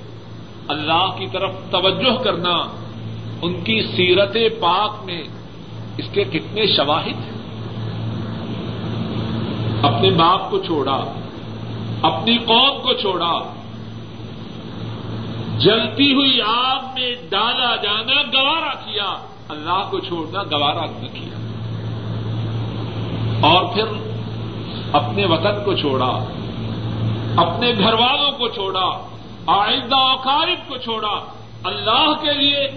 اللہ 0.67 1.07
کی 1.17 1.25
طرف 1.31 1.51
توجہ 1.71 2.23
کرنا 2.23 2.57
ان 3.41 3.53
کی 3.63 3.81
سیرت 3.81 4.33
پاک 4.59 5.05
میں 5.05 5.21
اس 5.97 6.05
کے 6.11 6.23
کتنے 6.23 6.67
شواہد 6.75 7.31
ہیں؟ 7.31 7.36
اپنے 9.81 10.09
باپ 10.09 10.51
کو 10.51 10.57
چھوڑا، 10.59 11.03
اپنی 12.01 12.37
قوم 12.37 12.81
کو 12.81 12.93
چھوڑا۔ 12.93 13.53
جلتی 15.57 16.13
ہوئی 16.13 16.41
آگ 16.41 16.79
میں 16.93 17.15
ڈالا 17.29 17.75
جانا، 17.75 18.21
گوارا 18.21 18.69
کیا۔ 18.69 19.17
اللہ 19.49 19.87
کو 19.89 19.99
چھوڑنا، 19.99 20.43
گوارا 20.43 20.85
نہ 20.85 21.07
کیا۔ 21.07 21.37
اور 23.41 23.65
پھر 23.73 23.83
اپنے 24.91 25.25
وطن 25.25 25.63
کو 25.65 25.73
چھوڑا، 25.73 26.23
اپنے 27.35 27.73
گھر 27.77 27.93
والوں 27.93 28.31
کو 28.31 28.47
چھوڑا، 28.47 29.07
آئندہ 29.47 29.95
اوقارب 29.95 30.69
کو 30.69 30.77
چھوڑا۔ 30.77 31.19
اللہ 31.63 32.13
کے 32.21 32.33
لیے 32.33 32.67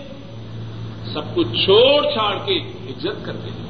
سب 1.12 1.35
کچھ 1.35 1.64
چھوڑ 1.64 2.02
چھاڑ 2.12 2.38
کے 2.45 2.59
عزت 2.88 3.25
کرتے 3.25 3.50
ہیں۔ 3.50 3.69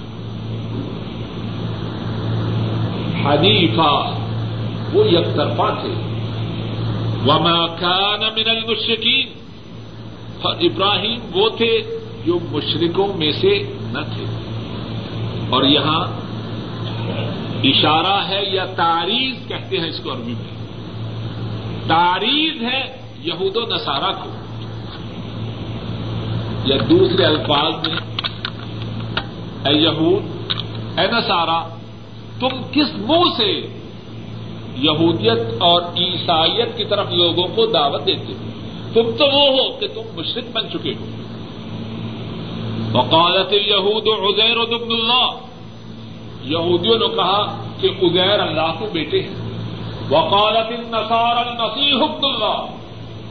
حنیفہ، 3.27 4.17
وہ 4.93 5.09
یک 5.09 5.37
طرفہ 5.37 5.81
تھے۔ 5.81 6.11
وما 7.27 7.67
كان 7.67 8.21
من 8.21 8.50
المشركين 8.50 9.27
اور 10.43 10.55
ابراہیم 10.61 11.21
وہ 11.33 11.49
تھے 11.49 11.83
جو 12.27 12.39
مشرقوں 12.53 13.19
میں 13.19 13.33
سے 13.33 13.73
نہ 13.83 13.99
تھے۔ 13.99 14.25
اور 15.50 15.64
یہاں 15.64 16.21
اشارہ 17.64 18.29
ہے 18.29 18.44
یا 18.53 18.64
تاریخ 18.64 19.49
کہتے 19.49 19.79
ہیں 19.81 19.88
اس 19.88 20.01
کو 20.01 20.12
عربی 20.12 20.33
میں۔ 20.33 20.66
تاریخ 21.88 22.62
ہے 22.62 22.97
یہود 23.21 23.57
و 23.57 23.75
نصارہ 23.75 24.12
کو۔ 24.23 24.31
یا 26.64 26.77
دوسرے 26.90 27.25
الفاظ 27.25 27.88
میں، 27.88 27.97
اے 29.66 29.75
یہود، 29.75 30.53
اے 30.99 31.07
نصارہ 31.07 31.80
تم 32.40 32.62
کس 32.72 32.94
منہ 32.94 33.33
سے 33.37 33.61
یہودیت 34.76 35.38
اور 35.59 35.83
عیسائیت 35.83 36.79
کی 36.79 36.85
طرف 36.85 37.12
لوگوں 37.12 37.48
کو 37.57 37.66
دعوت 37.66 38.07
دیتے 38.07 38.33
ہو؟ 38.33 38.50
تم 38.94 39.11
تو 39.18 39.24
وہ 39.24 39.48
ہو 39.48 39.72
کہ 39.72 39.88
تم 39.88 40.00
مشرق 40.16 40.44
بن 40.53 40.70
چکے 40.70 40.94
ہو۔ 41.00 41.05
وقالت 42.92 43.53
یہود 43.53 44.07
عزیر 44.07 44.57
ابن 44.57 44.92
اللہ۔ 44.92 45.31
یہودیوں 46.44 46.98
نے 46.98 47.07
کہا 47.07 47.62
کہ 47.81 47.87
ازیر 48.03 48.40
اللہ 48.40 48.72
کے 48.79 48.87
بیٹے 48.92 49.22
ہیں۔ 49.22 49.35
وقالت 50.11 50.66
النصار 50.66 51.37
المسیح 51.37 51.94
ابن 51.94 52.20
اللہ۔ 52.22 52.66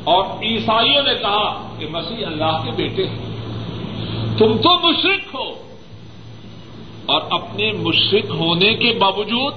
اور 0.03 0.43
عیسائیوں 0.43 1.03
نے 1.03 1.13
کہا 1.21 1.75
کہ 1.79 1.87
مسیح 1.91 2.25
اللہ 2.25 2.63
کے 2.63 2.71
بیٹے 2.71 3.07
ہیں۔ 3.07 3.17
تم 4.37 4.57
تو 4.57 4.89
مشرق 4.89 5.35
ہو۔ 5.35 5.68
اور 7.09 7.21
اپنے 7.29 7.71
مشرق 7.71 8.29
ہونے 8.31 8.73
کے 8.73 8.91
باوجود 8.99 9.53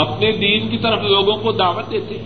اپنے 0.00 0.32
دین 0.32 0.68
کی 0.68 0.78
طرف 0.78 1.02
لوگوں 1.02 1.36
کو 1.36 1.52
دعوت 1.52 1.90
دیتے 1.90 2.18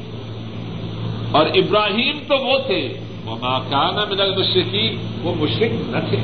اور 1.31 1.47
ابراہیم 1.47 2.19
تو 2.29 2.37
وہ 2.45 2.59
تھے۔ 2.67 2.83
وہ 3.25 3.37
ماکانہ 3.41 4.05
من 4.11 4.21
المشرقین 4.21 4.97
وہ 5.23 5.35
مشرق 5.35 5.73
نہ 5.91 6.09
تھے۔ 6.09 6.21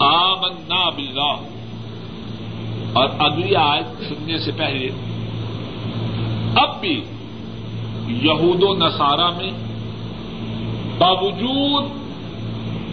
آمنا 0.00 0.88
باللہ 0.88 1.36
اور 2.92 3.08
اگلی 3.18 3.54
آیت 3.56 4.02
سننے 4.08 4.38
سے 4.38 4.50
پہلے، 4.56 4.88
اب 6.54 6.80
بھی 6.80 7.00
یہود 8.08 8.62
و 8.62 8.74
نصارہ 8.74 9.30
میں 9.36 9.50
باوجود 10.98 11.84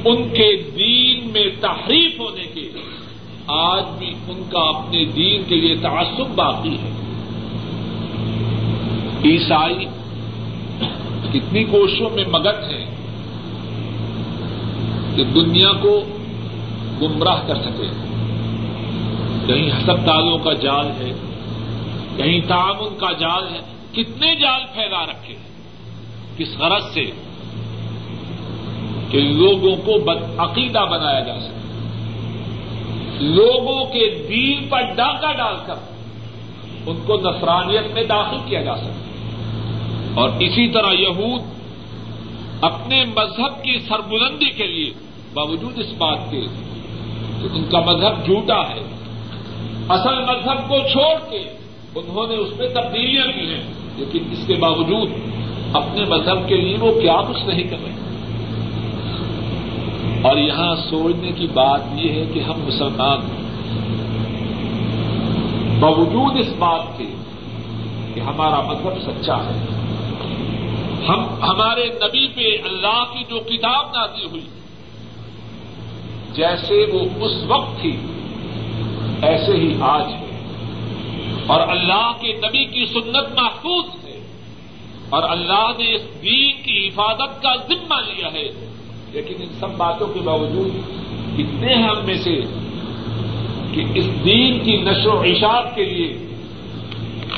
ان 0.05 0.29
کے 0.29 0.61
دین 0.75 1.31
میں 1.31 1.45
تحریف 1.61 2.19
ہونے 2.19 2.43
کے 2.53 2.69
آج 3.47 3.83
بھی 3.97 4.13
ان 4.27 4.43
کا 4.51 4.59
اپنے 4.59 5.05
دین 5.05 5.43
کے 5.47 5.55
لیے 5.55 5.75
تعصب 5.75 6.35
باقی 6.35 6.77
ہے۔ 6.77 6.89
عیسائی 9.25 9.85
کتنی 11.33 11.63
کوششوں 11.63 12.09
میں 12.09 12.23
مگن 12.31 12.73
ہیں 12.73 12.85
کہ 15.15 15.23
دنیا 15.23 15.71
کو 15.81 16.01
گمراہ 17.01 17.47
کر 17.47 17.55
سکے۔ 17.55 17.87
کہیں 19.47 19.71
ہسپتالوں 19.71 20.37
کا 20.37 20.53
جال 20.53 20.87
ہے، 20.87 21.13
کہیں 22.17 22.41
تعاون 22.47 22.97
کا 22.97 23.11
جال 23.11 23.43
ہے، 23.53 23.59
کتنے 23.91 24.35
جال 24.35 24.61
پھیلا 24.73 25.05
رکھے 25.05 25.35
کس 26.37 26.57
غرض 26.57 26.93
سے؟ 26.93 27.11
کہ 29.13 29.19
لوگوں 29.19 29.76
کو 29.76 29.99
بدعقیدہ 29.99 30.80
بنایا 30.80 31.19
جا 31.19 31.39
سکے۔ 31.39 31.60
لوگوں 33.19 33.86
کے 33.86 34.26
دین 34.30 34.67
پر 34.69 34.82
ڈاکہ 34.95 35.34
ڈال 35.34 35.56
کر 35.65 35.73
ان 36.88 36.95
کو 37.06 37.15
نفرانیت 37.15 37.93
میں 37.93 38.04
داخل 38.04 38.38
کیا 38.45 38.62
جا 38.62 38.76
سکتا 38.78 40.21
اور 40.21 40.30
اسی 40.39 40.67
طرح 40.67 40.91
یہود 40.91 41.41
اپنے 42.62 43.04
مذہب 43.06 43.63
کی 43.63 43.80
سربلندی 43.80 44.49
کے 44.49 44.67
لیے 44.67 44.89
باوجود 45.34 45.80
اس 45.80 45.93
بات 45.97 46.32
کے 46.32 46.41
کہ 47.41 47.47
ان 47.54 47.63
کا 47.71 47.80
مذہب 47.80 48.26
جھوٹا 48.26 48.62
ہے۔ 48.69 48.82
اصل 49.89 50.21
مذہب 50.21 50.69
کو 50.69 50.80
چھوڑ 50.91 51.30
کے 51.30 51.43
انہوں 51.95 52.28
نے 52.28 52.36
اس 52.36 52.58
میں 52.58 52.67
تبدیلیاں 52.67 53.26
کی 53.26 53.54
ہیں، 53.54 53.63
لیکن 53.97 54.19
اس 54.32 54.47
کے 54.47 54.54
باوجود 54.54 55.10
اپنے 55.73 56.06
مذہب 56.06 56.47
کے 56.47 56.56
لیے 56.56 56.78
وہ 56.80 57.02
کیا 57.02 57.21
کچھ 57.30 57.43
نہیں 57.45 57.63
کر 57.63 57.78
رہے۔ 57.84 58.02
اور 60.23 60.38
یہاں 60.38 60.75
سوچنے 60.75 61.31
کی 61.31 61.47
بات 61.47 61.81
یہ 61.95 62.12
ہے 62.12 62.25
کہ 62.33 62.39
ہم 62.39 62.59
مسلمان 62.59 63.43
باوجود 65.79 66.38
اس 66.38 66.53
بات 66.59 66.97
کے 66.97 67.05
کہ 68.13 68.19
ہمارا 68.19 68.62
مذہب 68.62 69.12
سچا 69.12 69.38
ہے۔ 69.38 69.65
ہم، 71.09 71.23
ہمارے 71.43 71.86
نبی 71.86 72.27
پہ 72.27 72.67
اللہ 72.67 73.03
کی 73.13 73.23
جو 73.29 73.39
کتاب 73.39 73.86
نازی 73.86 74.25
ہوئی، 74.25 74.45
جیسے 76.33 76.86
وہ 76.93 77.25
اس 77.25 77.43
وقت 77.47 77.81
تھی، 77.81 77.97
ایسے 79.21 79.51
ہی 79.51 79.73
آج 79.81 80.05
ہے۔ 80.07 80.39
اور 81.47 81.67
اللہ 81.67 82.12
کے 82.21 82.33
نبی 82.33 82.65
کی 82.65 82.86
سنت 82.86 83.41
محفوظ 83.41 83.86
ہے۔ 84.03 84.23
اور 85.09 85.23
اللہ 85.29 85.71
نے 85.77 85.95
اس 85.95 86.01
دین 86.21 86.63
کی 86.63 86.88
حفاظت 86.88 87.43
کا 87.43 87.55
ذمہ 87.55 87.95
لیا 88.07 88.27
ہے۔ 88.33 88.72
لیکن 89.13 89.34
ان 89.39 89.49
سب 89.60 89.78
باتوں 89.78 90.08
کے 90.08 90.19
باوجود 90.19 90.69
کتنے 91.38 91.76
ہیں 91.76 91.84
ہم 91.84 92.06
میں 92.06 92.17
سے 92.17 92.41
کہ 93.73 93.84
اس 93.95 94.08
دین 94.26 94.60
کی 94.60 94.78
نشر 94.78 95.08
و 95.08 95.19
اشاعت 95.19 95.76
کے 95.76 95.86
لیے 95.86 96.13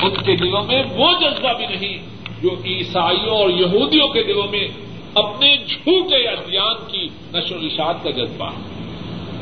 ان 0.01 0.13
کے 0.25 0.35
دلوں 0.35 0.63
میں 0.63 0.83
وہ 0.95 1.13
جذبہ 1.21 1.53
بھی 1.53 1.65
نہیں 1.65 1.97
جو 2.41 2.49
عیسائیوں 2.65 3.37
اور 3.37 3.49
یہودیوں 3.49 4.07
کے 4.07 4.23
دلوں 4.23 4.47
میں 4.51 4.67
اپنے 5.15 5.55
جھوٹے 5.57 6.15
ادیان 6.15 6.91
کی 6.91 7.07
نشر 7.33 7.55
و 7.55 7.59
اشاعت 7.59 8.03
کا 8.03 8.09
جذبہ 8.09 8.45
ہے۔ 8.45 8.83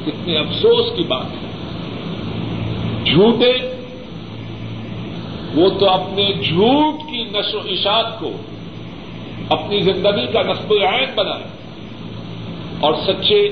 کتنے 0.06 0.38
افسوس 0.38 0.98
کی 0.98 1.04
بات 1.04 1.26
ہے۔ 1.26 1.48
جھوٹے، 3.06 3.84
وہ 5.56 5.70
تو 5.80 5.90
اپنے 5.90 6.34
جھوٹ 6.34 7.12
کی 7.12 7.24
نشر 7.24 7.56
و 7.56 7.62
اشاعت 7.66 8.20
کو 8.20 8.32
اپنی 9.50 9.82
زندگی 9.82 10.26
کا 10.34 10.42
نصب 10.42 10.74
عائد 10.74 11.10
بنائے۔ 11.16 11.63
اور 12.84 12.94
سچے 13.08 13.50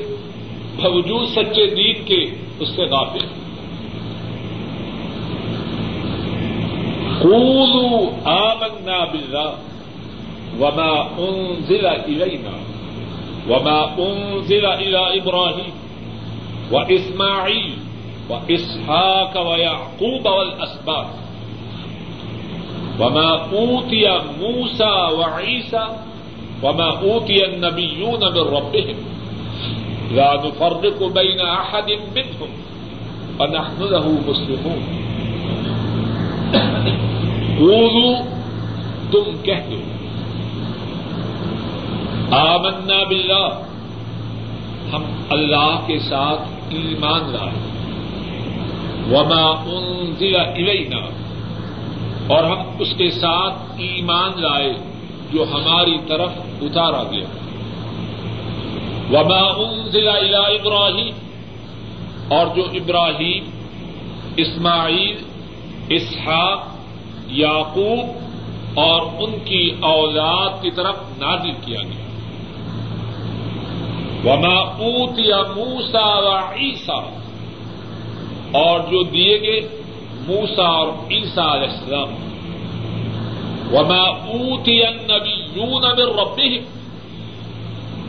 باوجود 0.76 1.28
سچے 1.28 1.66
دین 1.66 2.06
کے 2.06 2.26
اس 2.60 2.70
سے 2.70 2.84
غافل۔ 2.84 3.26
قولوا 7.22 8.00
آمنا 8.24 9.04
بالله 9.12 9.52
وما 10.60 10.94
أنزل 11.20 11.86
إلينا 11.86 12.56
وما 13.50 13.80
أنزل 13.98 14.66
إلى 14.66 15.02
إبراهيم 15.20 15.74
وإسماعيل 16.72 17.72
وإسحاق 18.30 19.52
ويعقوب 19.52 20.26
والأسباط 20.26 21.06
وما 23.00 23.32
أوتي 23.52 24.08
موسى 24.40 24.94
وعيسى 25.18 25.86
وما 26.64 26.90
أوتي 27.02 27.46
النبيون 27.46 28.22
من 28.34 28.46
ربهم 28.58 28.96
لا 30.12 30.34
نفرق 30.34 31.04
بين 31.04 31.40
أحد 31.40 31.90
منهم 32.16 32.50
ونحن 33.40 33.84
له 33.84 34.12
مسلمون. 34.28 34.80
قولوا 37.60 38.24
تم 39.12 39.36
کہہ 39.44 39.70
دو. 39.72 39.82
آمنا 42.36 43.04
باللہ. 43.04 43.62
ہم 44.94 45.04
اللہ 45.30 45.80
کے 45.88 46.00
ساتھ 46.00 46.42
ایمان 46.70 47.32
لائے. 47.32 47.72
وما 49.12 49.64
انزل 49.66 50.36
الینا. 50.36 50.98
اور 52.28 52.44
ہم 52.44 52.58
اس 52.80 52.94
کے 52.98 53.12
ساتھ 53.12 53.56
ایمان 53.78 54.42
لائے 54.42 54.74
جو 55.34 55.44
ہماری 55.52 55.98
طرف 56.08 56.30
اتارا 56.62 57.04
گیا. 57.12 57.26
وما 59.12 59.40
انزل 59.40 60.08
الى 60.08 60.56
ابراہیم 60.56 61.14
اور 62.28 62.48
جو 62.56 62.64
ابراہیم، 62.64 63.44
اسماعیل، 64.38 65.16
اسحاق، 65.90 66.68
یعقوب 67.28 68.06
اور 68.80 69.02
ان 69.20 69.32
کی 69.46 69.72
اولاد 69.80 70.50
کی 70.62 70.72
طرف 70.72 70.96
نازل 71.18 71.52
کیا 71.62 71.82
گیا۔ 71.82 72.02
وما 74.26 74.56
اوتیا 74.58 75.42
موسا 75.42 76.20
و 76.20 76.38
عیسا 76.38 77.18
اور 78.52 78.80
جو 78.80 79.04
دیے 79.04 79.42
گئے 79.42 79.62
موسا 80.28 80.64
اور 80.64 80.88
عیسا 80.88 81.54
علیہ 81.54 81.70
السلام۔ 81.70 82.32
وما 83.74 84.04
اوتی 84.04 84.84
نبی 84.84 85.60
یون 85.60 85.86
ابر 85.86 86.08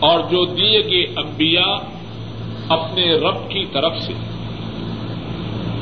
اور 0.03 0.21
جو 0.31 0.45
دیے 0.45 0.81
گئے 0.81 1.03
انبیاء 1.17 1.75
اپنے 2.69 3.15
رب 3.15 3.51
کی 3.51 3.65
طرف 3.73 3.93
سے. 3.99 4.13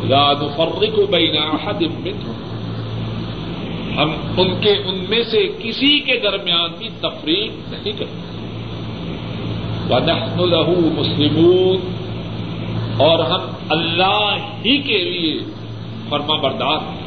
لا 0.05 0.33
نفرق 0.33 1.11
بین 1.11 1.37
احد 1.39 1.83
منهم 1.83 2.49
ہم 3.97 4.11
ان 4.37 4.55
کے 4.61 4.71
ان 4.71 5.05
میں 5.09 5.23
سے 5.23 5.49
کسی 5.59 6.01
کے 6.01 6.21
درمیان 6.21 6.71
بھی 6.79 6.89
تفریح 7.01 7.49
نہیں 7.69 7.93
کرتے. 7.93 8.29
ونحن 9.91 10.39
له 10.51 10.73
مسلمون. 10.99 11.79
اور 12.97 13.19
ہم 13.19 13.41
اللہ 13.69 14.37
ہی 14.65 14.79
کے 14.79 14.99
لیے 14.99 15.41
فرما 16.09 16.37
بردار 16.37 16.79
ہیں. 16.79 17.01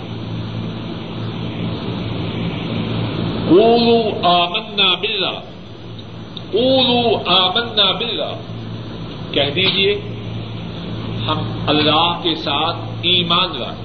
قولوا 3.49 4.28
آمنا 4.41 4.93
باللہ. 4.95 5.52
قولوا 6.53 7.19
آمنا 7.25 7.91
باللہ۔ 7.91 8.33
کہہ 9.31 9.49
دیجیے 9.55 9.93
ہم 11.27 11.37
اللہ 11.67 12.19
کے 12.23 12.35
ساتھ 12.35 12.75
ایمان 13.01 13.49
لائیں 13.59 13.83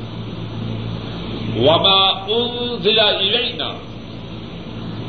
وما 1.58 2.24
انزل 2.28 2.98
الینا۔ 2.98 3.68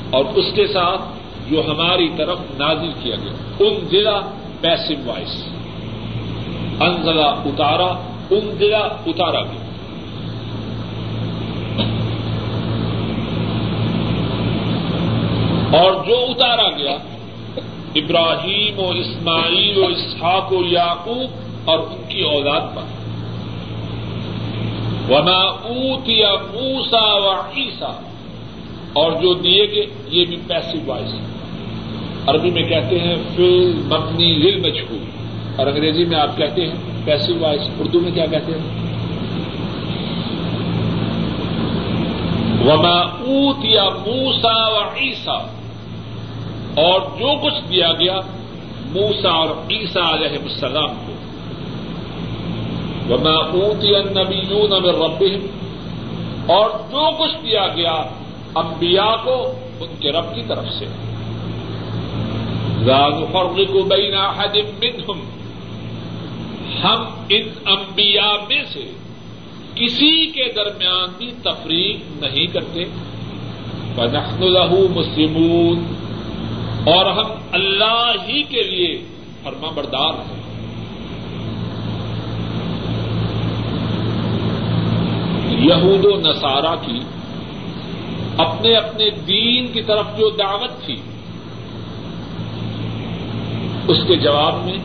اور 0.10 0.26
اس 0.26 0.46
کے 0.56 0.68
ساتھ 0.68 1.02
جو 1.50 1.62
ہماری 1.68 2.10
طرف 2.18 2.40
نازل 2.58 2.92
کیا 3.04 3.16
گیا۔ 3.16 3.34
ان 3.60 3.88
ضلع 3.92 4.20
پیسو 4.62 4.94
وائس۔ 5.06 5.48
انزلہ 6.82 7.26
اتارا 7.26 7.94
ان 8.30 8.56
ضلع 8.60 8.88
اتارا 9.06 9.42
گیا۔ 9.42 9.66
اور 15.82 15.94
جو 15.94 16.16
اتارا 16.30 16.70
گیا 16.78 16.98
ابراہیم 17.96 18.80
و 18.80 18.90
اسماعیل 18.90 19.78
و 19.78 19.86
اسحاق 19.86 20.54
و 20.54 20.66
یعقوب 20.66 21.30
اور 21.66 21.80
ان 21.80 22.02
کی 22.10 22.22
اولاد 22.22 22.62
پر۔ 22.76 22.82
وما 25.12 25.42
اوتیا 25.42 26.34
موسا 26.54 27.14
و 27.14 27.32
عیسا 27.58 28.02
اور 28.94 29.12
جو 29.12 29.34
دیے 29.34 29.72
گئے، 29.72 29.86
یہ 30.08 30.26
بھی 30.26 30.38
پیسو 30.48 30.78
وائس 30.86 31.14
عربی 32.30 32.50
میں 32.50 32.64
کہتے 32.64 33.00
ہیں 33.00 33.16
فل 33.36 33.74
مبنی 33.76 34.36
ریل 34.36 34.60
مجھول 34.60 35.04
اور 35.56 35.68
انگریزی 35.68 36.06
میں 36.06 36.20
آپ 36.20 36.38
کہتے 36.38 36.66
ہیں 36.66 36.76
پیسو 37.06 37.34
وائس 37.40 37.62
اردو 37.80 38.00
میں 38.00 38.12
کیا 38.12 38.26
کہتے 38.26 38.52
ہیں؟ 38.52 38.90
وما 42.66 43.00
اوت 43.00 43.66
یا 43.66 43.90
موسا 43.90 44.68
و 44.68 44.82
عیسا 44.98 45.59
اور 46.80 47.02
جو 47.02 47.46
کچھ 47.46 47.70
دیا 47.70 47.94
گیا 47.94 48.20
موسا 48.92 49.30
اور 49.30 49.50
عیسا 49.50 50.14
علیہ 50.14 50.44
السلام 50.44 50.90
کو۔ 51.06 51.14
وما 53.14 53.36
اوت 53.36 53.84
یا 53.84 54.00
نبیون 54.00 54.72
رب 54.72 55.24
اور 56.46 56.70
جو 56.70 57.24
کچھ 57.24 57.46
دیا 57.46 57.68
گیا 57.68 57.96
انبیاء 58.56 59.24
کو 59.24 59.54
ان 59.80 59.96
کے 60.00 60.12
رب 60.12 60.36
کی 60.36 60.42
طرف 60.48 60.66
سے۔ 60.80 60.86
لا 62.80 63.08
نفرق 63.08 63.92
بین 63.94 64.14
احد 64.14 64.56
منهم۔ 64.56 65.22
ہم 66.84 67.04
ان 67.30 67.42
انبیاء 67.66 68.46
میں 68.50 68.64
سے 68.74 68.92
کسی 69.76 70.26
کے 70.26 70.54
درمیان 70.56 71.10
بھی 71.18 71.32
تفریق 71.44 72.24
نہیں 72.24 72.48
کرتے۔ 72.48 72.86
فنحن 73.96 74.44
له 74.44 74.86
مسلمون۔ 74.96 75.99
اور 76.86 77.06
ہم 77.06 77.32
اللہ 77.52 78.12
ہی 78.28 78.44
کے 78.44 78.64
لیے 78.64 79.02
فرما 79.44 79.68
بردار 79.76 80.14
ہیں۔ 80.14 80.40
یہود 85.60 86.06
و 86.06 86.30
نصارہ 86.30 86.76
کی 86.86 87.00
اپنے 88.38 88.76
اپنے 88.76 89.10
دین 89.10 89.68
کی 89.68 89.82
طرف 89.82 90.06
جو 90.18 90.30
دعوت 90.30 90.86
تھی، 90.86 90.96
اس 93.88 93.98
کے 94.08 94.16
جواب 94.16 94.66
میں 94.66 94.78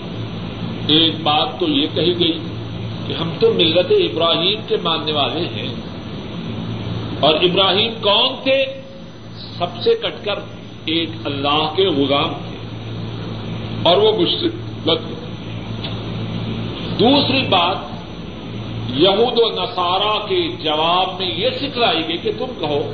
ایک 0.88 1.14
بات 1.22 1.60
تو 1.60 1.68
یہ 1.68 1.86
کہی 1.94 2.20
گئی 2.20 2.38
کہ 3.06 3.12
ہم 3.12 3.30
تو 3.40 3.52
ملت 3.52 3.86
ابراہیم 3.90 4.60
کے 4.68 4.76
ماننے 4.82 5.12
والے 5.12 5.40
ہیں۔ 5.40 5.74
اور 7.20 7.34
ابراہیم 7.34 7.92
کون 8.02 8.28
تھے؟ 8.42 8.82
سب 9.58 9.82
سے 9.84 9.94
کٹ 9.94 10.24
کر 10.24 10.63
ایک 10.86 11.08
اللہ 11.24 11.72
کے 11.76 11.86
غلام 11.86 12.32
تھے 12.32 12.58
اور 13.82 13.96
وہ 13.96 14.12
مشرق 14.18 15.00
دوسری 17.00 17.42
بات، 17.48 17.76
یہود 18.94 19.38
و 19.38 19.62
نصارہ 19.62 20.26
کے 20.26 20.48
جواب 20.62 21.18
میں 21.18 21.30
یہ 21.36 21.48
سکھلائی 21.50 22.08
گئی 22.08 22.16
کہ 22.16 22.30
تم 22.38 22.46
کہو 22.60 22.92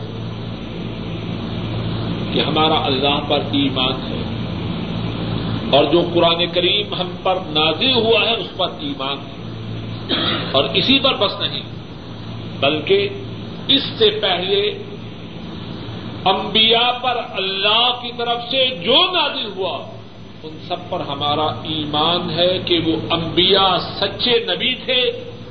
کہ 2.33 2.41
ہمارا 2.41 2.87
اللہ 2.87 3.21
پر 3.29 3.39
ایمان 3.53 3.93
ہے 3.93 4.23
اور 5.77 5.85
جو 5.85 6.03
قرآن 6.15 6.47
کریم 6.47 6.95
ہم 6.95 7.11
پر 7.23 7.37
نازل 7.47 7.93
ہوا 7.93 8.21
ہے، 8.21 8.35
اس 8.35 8.57
پر 8.57 8.67
ایمان 8.81 9.17
ہے۔ 9.19 9.41
اور 10.53 10.65
اسی 10.75 10.99
پر 10.99 11.15
بس 11.15 11.41
نہیں، 11.41 11.63
بلکہ 12.61 13.09
اس 13.69 13.83
سے 13.99 14.11
پہلے 14.11 14.79
انبیاء 16.25 16.99
پر 17.03 17.17
اللہ 17.33 17.93
کی 18.03 18.11
طرف 18.17 18.51
سے 18.51 18.67
جو 18.85 18.97
نازل 19.13 19.51
ہوا، 19.57 19.79
ان 20.43 20.59
سب 20.69 20.91
پر 20.91 21.01
ہمارا 21.01 21.47
ایمان 21.63 22.31
ہے 22.31 22.59
کہ 22.65 22.81
وہ 22.87 22.97
انبیاء 23.11 23.79
سچے 23.79 24.39
نبی 24.39 24.75
تھے 24.75 25.01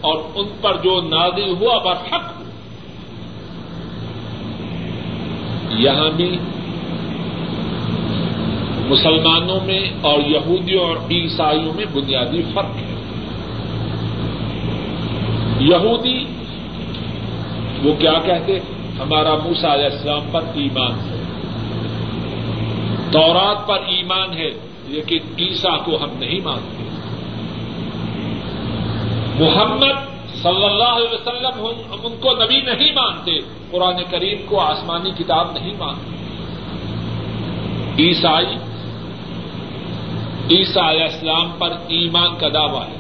اور 0.02 0.18
ان 0.36 0.48
پر 0.62 0.78
جو 0.78 1.02
نازل 1.02 1.50
ہوا 1.50 1.78
برحق 1.78 2.40
ہو 2.40 2.44
یہاں 5.70 6.10
بھی 6.10 6.38
مسلمانوں 8.88 9.60
میں 9.66 9.90
اور 10.02 10.20
یہودیوں 10.20 10.88
اور 10.88 10.98
عیسائیوں 11.12 11.74
میں 11.74 11.86
بنیادی 11.94 12.42
فرق 12.54 12.76
ہے۔ 12.76 12.96
یہودی 15.60 16.26
وہ 17.84 17.94
کیا 18.00 18.14
کہتے؟ 18.26 18.60
ہمارا 19.00 19.36
موسا 19.36 19.74
علیہ 19.74 19.86
السلام 19.86 20.22
پر 20.32 20.42
ایمان 20.54 20.92
ہے۔ 20.92 21.20
تورات 23.12 23.68
پر 23.68 23.80
ایمان 23.88 24.38
ہے، 24.38 24.50
لیکن 24.88 25.18
عیسا 25.40 25.78
کو 25.78 26.04
ہم 26.04 26.10
نہیں 26.20 26.40
مانتے۔ 26.44 26.84
محمد 29.44 30.10
صلی 30.36 30.66
اللہ 30.66 30.84
علیہ 30.84 31.14
وسلم 31.14 31.66
ہم 31.92 32.00
ان 32.04 32.14
کو 32.20 32.32
نبی 32.32 32.62
نہیں 32.62 32.94
مانتے، 32.94 33.40
قرآن 33.72 33.96
کریم 34.12 34.38
کو 34.46 34.60
آسمانی 34.60 35.12
کتاب 35.18 35.52
نہیں 35.52 35.74
مانتے۔ 35.80 36.16
عیسائی 38.04 38.56
عیسا 40.58 40.90
علیہ 40.90 41.04
السلام 41.04 41.52
پر 41.58 41.70
ایمان 41.88 42.36
کا 42.40 42.48
دعویٰ 42.54 42.82
ہے۔ 42.82 42.96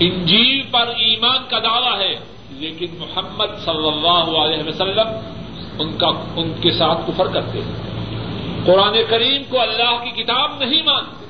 انجیل 0.00 0.62
پر 0.70 0.86
ایمان 0.88 1.38
کا 1.48 1.58
دعویٰ 1.58 2.00
ہے۔ 2.00 2.35
لیکن 2.58 2.86
محمد 2.98 3.64
صلی 3.64 3.88
اللہ 3.88 4.38
علیہ 4.38 4.62
وسلم 4.68 5.08
ان 5.78 5.98
کا 5.98 6.08
ان 6.36 6.52
کے 6.60 6.70
ساتھ 6.70 6.98
کفر 7.06 7.26
کرتے 7.26 7.58
ہیں۔ 7.58 7.86
قرآن 8.66 8.96
کریم 9.10 9.42
کو 9.48 9.60
اللہ 9.60 10.04
کی 10.04 10.22
کتاب 10.22 10.64
نہیں 10.64 10.82
مانتے۔ 10.82 11.26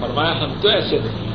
فرمایا، 0.00 0.40
ہم 0.40 0.52
تو 0.62 0.68
ایسے 0.68 0.98
نہیں 0.98 1.26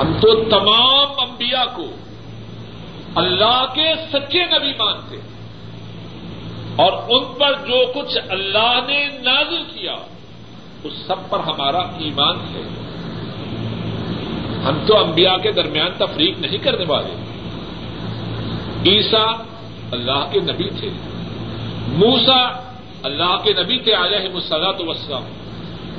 ہم 0.00 0.12
تو 0.20 0.44
تمام 0.44 1.30
انبیاء 1.30 1.76
کو 1.76 1.86
اللہ 3.14 3.64
کے 3.74 3.94
سچے 4.12 4.44
نبی 4.44 4.72
مانتے۔ 4.72 5.16
اور 6.76 6.92
ان 7.08 7.24
پر 7.38 7.52
جو 7.52 7.92
کچھ 7.94 8.18
اللہ 8.28 8.80
نے 8.86 9.08
نازل 9.22 9.62
کیا، 9.74 9.94
اس 10.84 10.92
سب 11.06 11.30
پر 11.30 11.38
ہمارا 11.40 11.78
ایمان 11.78 12.36
ہے۔ 12.36 12.85
ہم 14.68 14.78
تو 14.86 15.04
انبیاء 15.04 15.36
کے 15.36 15.52
درمیان 15.52 15.88
تفریق 15.98 16.38
نہیں 16.38 16.58
کرنے 16.58 16.84
والے۔ 16.88 17.14
عیسا 18.90 19.42
اللہ 19.92 20.28
کے 20.32 20.40
نبی 20.40 20.70
تھے۔ 20.70 20.90
موسا 21.88 22.60
اللہ 23.02 23.36
کے 23.44 23.52
نبی 23.52 23.78
تھے 23.78 23.94
علیہ 23.94 24.28
مسلط 24.34 24.76
وسلم 24.78 25.22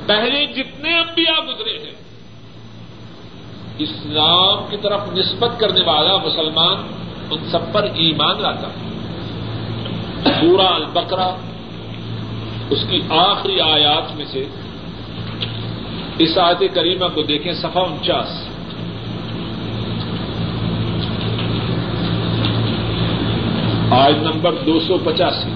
پہلے 0.06 0.46
جتنے 0.46 0.98
انبیاء 0.98 1.44
گزرے 1.44 1.78
ہیں، 1.78 1.94
اسلام 3.78 4.70
کی 4.70 4.76
طرف 4.76 5.00
نسبت 5.12 5.60
کرنے 5.60 5.80
والا 5.84 6.16
مسلمان 6.16 6.76
ان 7.30 7.50
سب 7.50 7.72
پر 7.72 7.82
ایمان 7.82 8.42
لاتا۔ 8.42 8.68
ہے 8.68 10.40
پورا 10.40 10.74
البکرا 10.74 11.34
اس 12.70 12.78
کی 12.90 13.00
آخری 13.10 13.60
آیات 13.60 14.16
میں 14.16 14.24
سے 14.30 14.46
اس 16.18 16.38
آیت 16.38 16.74
کریمہ 16.74 17.06
کو 17.14 17.22
دیکھیں 17.22 17.52
صفا 17.52 17.80
انچاس۔ 17.80 18.47
آج 23.90 24.14
نمبر 24.14 24.52
دو 24.52 24.80
سو 24.80 24.98
پچاسی۔ 24.98 25.50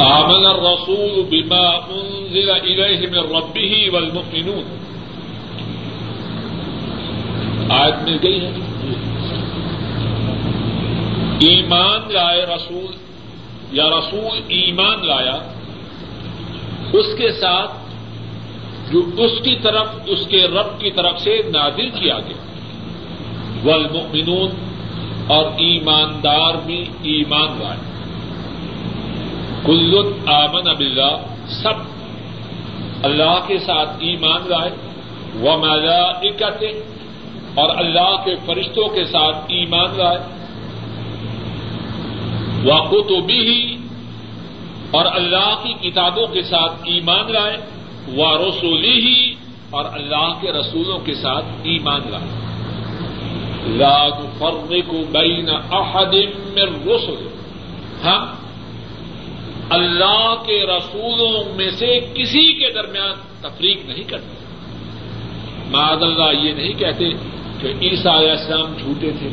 آمن 0.00 0.46
الرسول 0.46 1.24
بما 1.30 1.68
انزل 1.68 2.50
إليه 2.50 3.06
من 3.08 3.36
ربه 3.36 3.90
والمؤمنون۔ 3.92 4.64
آیت 7.68 7.94
مل 8.02 8.16
گئی 8.22 8.40
ہے۔ 8.40 8.52
ایمان 11.38 12.12
لائے 12.12 12.46
رسول 12.46 13.03
یا 13.74 13.90
رسول 13.90 14.40
ایمان 14.48 15.06
لایا، 15.06 15.38
اس 16.92 17.06
کے 17.18 17.32
ساتھ 17.32 17.70
جو 18.92 19.02
اس 19.18 19.32
کی 19.44 19.56
طرف، 19.62 19.86
اس 20.06 20.26
کے 20.26 20.46
رب 20.46 20.80
کی 20.80 20.90
طرف 20.90 21.20
سے 21.20 21.42
نادل 21.52 21.90
کیا 21.90 22.18
گیا۔ 22.18 22.36
والمؤمنون 23.64 24.50
اور 25.26 25.46
ایماندار 25.46 26.54
بھی 26.66 26.84
ایمان 27.02 27.58
لائے 27.60 27.78
کل 29.66 30.00
آمن 30.26 30.68
اب 30.68 30.82
سب 31.48 31.74
اللہ 33.02 33.40
کے 33.46 33.58
ساتھ 33.58 33.90
ایمان 33.98 34.40
لائے۔ 34.48 34.70
وہ 35.34 35.56
مالا 35.56 36.10
اور 37.54 37.76
اللہ 37.76 38.24
کے 38.24 38.34
فرشتوں 38.46 38.88
کے 38.88 39.04
ساتھ 39.04 39.36
ایمان 39.36 39.98
لائے۔ 39.98 40.43
وہ 42.64 42.78
کتبی 42.78 43.38
ہی 43.38 43.76
اور 44.90 45.06
اللہ 45.06 45.62
کی 45.62 45.90
کتابوں 45.90 46.26
کے 46.26 46.42
ساتھ 46.42 46.72
ایمان 46.84 47.32
لائے 47.32 47.56
وہ 48.08 48.48
رسولی 48.48 49.00
ہی 49.00 49.34
اور 49.70 49.84
اللہ 49.92 50.32
کے 50.40 50.52
رسولوں 50.52 50.98
کے 50.98 51.14
ساتھ 51.14 51.44
ایمان 51.62 52.00
لائے 52.10 52.44
لاگ 53.66 54.10
فرنے 54.38 54.80
کو 54.80 54.96
بین 55.12 55.48
احدم 55.70 56.52
میں 56.54 56.62
رسول 56.62 57.28
ہم 58.04 58.24
اللہ 59.70 60.34
کے 60.46 60.66
رسولوں 60.66 61.56
میں 61.56 61.70
سے 61.70 62.00
کسی 62.14 62.52
کے 62.52 62.72
درمیان 62.72 63.12
تفریق 63.40 63.86
نہیں 63.86 64.04
کرتے۔ 64.04 64.44
معذ 65.70 66.02
اللہ 66.02 66.42
یہ 66.42 66.52
نہیں 66.52 66.72
کہتے 66.72 67.10
کہ 67.60 67.66
عیسیٰ 67.82 68.18
علیہ 68.18 68.30
السلام 68.30 68.74
جھوٹے 68.78 69.10
تھے 69.18 69.28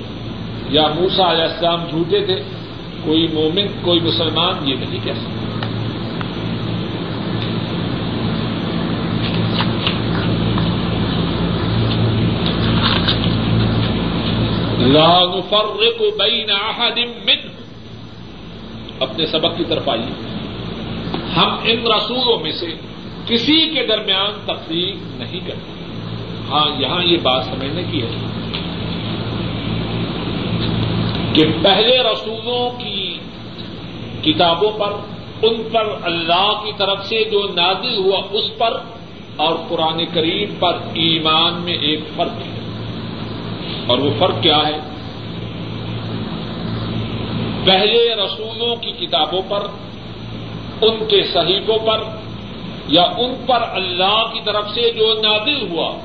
یا 0.70 0.88
موسا 0.88 1.32
علیہ 1.32 1.44
السلام 1.44 1.86
جھوٹے 1.89 2.26
تھے۔ 2.26 2.61
کوئی 3.04 3.28
مومن، 3.34 3.68
کوئی 3.82 4.00
مسلمان، 4.00 4.70
یہ 4.70 4.76
نہیں 4.76 5.00
کہہ 5.04 5.14
سکتا۔ 5.14 5.42
لا 14.80 15.20
نفرق 15.36 16.02
بین 16.20 16.52
احد 16.52 16.98
من 16.98 17.50
اپنے 19.00 19.26
سبق 19.26 19.58
کی 19.58 19.64
طرف 19.68 19.90
آئیے۔ 19.90 20.14
ہم 21.36 21.50
ان 21.64 21.92
رسولوں 21.98 22.40
میں 22.44 22.52
سے 22.52 22.68
کسی 23.28 23.70
کے 23.70 23.88
درمیان 23.88 24.32
تفریح 24.46 24.94
نہیں 25.18 25.40
کرتے۔ 25.48 25.72
ہاں 26.50 26.82
یہاں 26.82 27.04
یہ 27.04 27.18
بات 27.24 27.46
سمجھنے 27.46 27.84
کی 27.92 28.02
ہے 28.02 28.10
کہ 31.34 31.44
پہلے 31.64 32.04
رسولوں 32.04 32.80
کی 32.80 32.90
کتابوں 34.24 34.72
پر، 34.72 34.92
ان 35.42 35.64
پر 35.72 35.96
اللہ 36.04 36.62
کی 36.66 36.72
طرف 36.78 37.06
سے 37.06 37.24
جو 37.24 37.48
نازل 37.56 37.98
ہوا 37.98 38.22
اس 38.32 38.58
پر، 38.58 38.78
اور 39.36 39.56
قرآن 39.70 40.04
کریم 40.14 40.56
پر 40.60 40.78
ایمان 40.94 41.54
میں 41.54 41.74
ایک 41.74 42.00
فرق 42.16 42.32
ہے۔ 42.32 42.60
اور 43.88 43.98
وہ 43.98 44.10
فرق 44.20 44.44
کیا 44.44 44.58
ہے؟ 44.58 44.80
پہلے 47.66 48.16
رسولوں 48.16 48.76
کی 48.76 48.92
کتابوں 48.92 49.42
پر، 49.50 49.60
ان 50.82 51.06
کے 51.08 51.24
صحیفوں 51.24 51.88
پر، 51.88 52.04
یا 52.88 53.04
ان 53.04 53.34
پر 53.48 53.64
اللہ 53.72 54.24
کی 54.34 54.40
طرف 54.46 54.70
سے 54.70 54.92
جو 54.92 55.14
نادل 55.14 55.68
ہوا، 55.70 55.98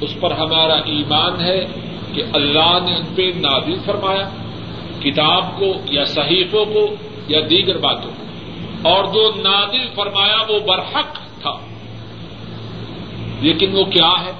اس 0.00 0.20
پر 0.20 0.30
ہمارا 0.30 0.74
ایمان 0.74 1.40
ہے 1.40 1.64
کہ 2.14 2.22
اللہ 2.32 2.78
نے 2.84 2.96
ان 2.96 3.14
پہ 3.14 3.32
نادل 3.36 3.76
فرمایا۔ 3.84 4.28
کتاب 5.00 5.58
کو 5.58 5.72
یا 5.90 6.04
صحیفوں 6.04 6.64
کو 6.64 6.94
یا 7.28 7.40
دیگر 7.50 7.78
باتوں 7.78 8.10
اور 8.82 9.04
جو 9.04 9.32
نادل 9.36 9.86
فرمایا 9.94 10.36
وہ 10.48 10.58
برحق 10.58 11.12
تھا 11.40 11.58
لیکن 13.40 13.76
وہ 13.76 13.84
کیا 13.84 14.12
ہے؟ 14.24 14.32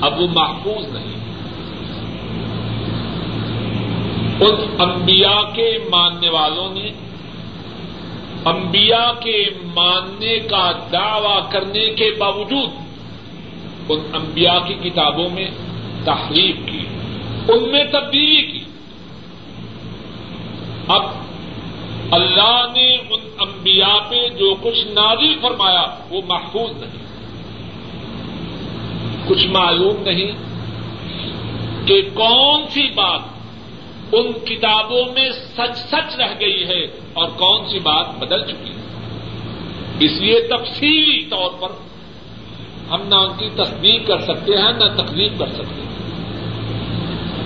اب 0.00 0.20
وہ 0.20 0.26
محفوظ 0.34 0.86
نہیں۔ 0.94 1.18
ان 4.40 4.80
انبیاء 4.80 5.54
کے 5.54 5.78
ماننے 5.90 6.28
والوں 6.28 6.74
نے 6.74 6.90
انبیاء 8.44 9.20
کے 9.20 9.44
ماننے 9.74 10.38
کا 10.38 10.72
دعوی 10.92 11.40
کرنے 11.50 11.94
کے 11.94 12.10
باوجود 12.18 12.70
ان 13.88 13.98
انبیاء 14.14 14.58
کی 14.66 14.74
کتابوں 14.74 15.28
میں 15.30 15.50
تحریف 16.04 16.56
کی، 16.66 16.86
ان 17.48 17.68
میں 17.72 17.84
تبدیلی 17.84 18.42
کی۔ 18.42 18.57
اب 20.88 21.02
اللہ 22.10 22.66
نے 22.72 22.96
ان 22.96 23.20
انبیاء 23.38 24.10
پہ 24.10 24.28
جو 24.28 24.54
کچھ 24.62 24.86
نازل 24.86 25.38
فرمایا 25.42 25.86
وہ 26.10 26.20
محفوظ 26.28 26.82
نہیں۔ 26.82 27.08
کچھ 29.28 29.46
معلوم 29.46 30.02
نہیں 30.02 30.32
کہ 31.86 32.02
کون 32.14 32.62
سی 32.70 32.90
بات 32.90 33.20
ان 34.12 34.32
کتابوں 34.32 35.04
میں 35.14 35.30
سچ 35.30 35.76
سچ 35.76 36.16
رہ 36.16 36.34
گئی 36.40 36.64
ہے 36.68 36.84
اور 37.12 37.28
کون 37.28 37.68
سی 37.68 37.78
بات 37.78 38.18
بدل 38.18 38.44
چکی 38.44 38.70
ہے۔ 38.70 38.78
اس 40.00 40.12
لیے 40.12 40.40
تفصیلی 40.40 41.24
طور 41.30 41.50
پر 41.60 41.68
ہم 42.90 43.00
نہ 43.08 43.14
ان 43.14 43.36
کی 43.38 43.48
تصدیق 43.56 44.06
کر 44.06 44.20
سکتے 44.20 44.52
ہیں، 44.56 44.72
نہ 44.72 45.02
تکلیف 45.02 45.38
کر 45.38 45.46
سکتے 45.46 45.82
ہیں۔ 45.82 45.88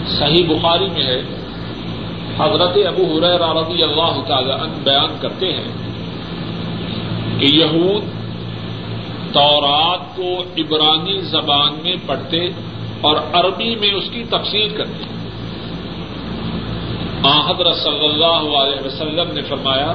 صحیح 0.07 0.45
بخاری 0.49 0.87
میں 0.87 1.03
ہے۔ 1.03 1.42
حضرت 2.39 2.87
ابو 2.87 3.19
حریر 3.19 3.41
رضی 3.41 3.83
اللہ 3.83 4.23
تعالی 4.29 4.53
عنہ 4.53 4.85
بیان 4.85 5.17
کرتے 5.21 5.53
ہیں 5.53 5.69
کہ 7.41 7.47
یہود 7.47 8.05
تورات 9.33 10.17
کو 10.17 10.43
عبرانی 10.59 11.21
زبان 11.21 11.75
میں 11.83 11.97
پڑھتے 12.07 12.49
اور 13.01 13.17
عربی 13.33 13.77
میں 13.77 13.95
اس 13.95 14.05
کی 14.11 14.25
تفصیل 14.25 14.69
کرتے۔ 14.77 15.05
حضرت 17.25 17.77
صلی 17.77 18.05
اللہ 18.05 18.57
علیہ 18.57 18.87
وسلم 18.87 19.33
نے 19.33 19.43
فرمایا 19.43 19.95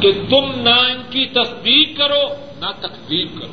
کہ 0.00 0.12
تم 0.12 0.60
نہ 0.60 0.70
ان 0.70 1.02
کی 1.10 1.26
تصدیق 1.26 1.98
کرو، 1.98 2.34
نہ 2.60 2.66
تقدیب 2.80 3.28
کرو۔ 3.40 3.52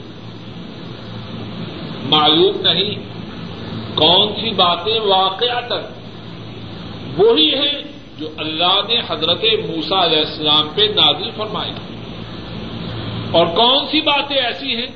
معلوم 2.10 2.62
نہیں 2.62 2.96
کون 3.96 4.34
سی 4.42 4.50
باتیں 4.50 5.00
واقع 5.00 5.60
تک 5.68 6.01
وہی 7.18 7.54
ہے 7.54 7.84
جو 8.20 8.28
اللہ 8.38 8.80
نے 8.88 9.00
حضرت 9.08 9.44
موسا 9.44 10.06
علیہ 10.06 10.18
السلام 10.18 10.70
پہ 10.76 10.82
نازل 10.82 11.30
فرمائی۔ 11.38 11.72
اور 13.32 13.46
کون 13.46 13.86
سی 13.86 14.02
باتیں 14.02 14.36
ایسی 14.36 14.76
ہیں 14.76 14.88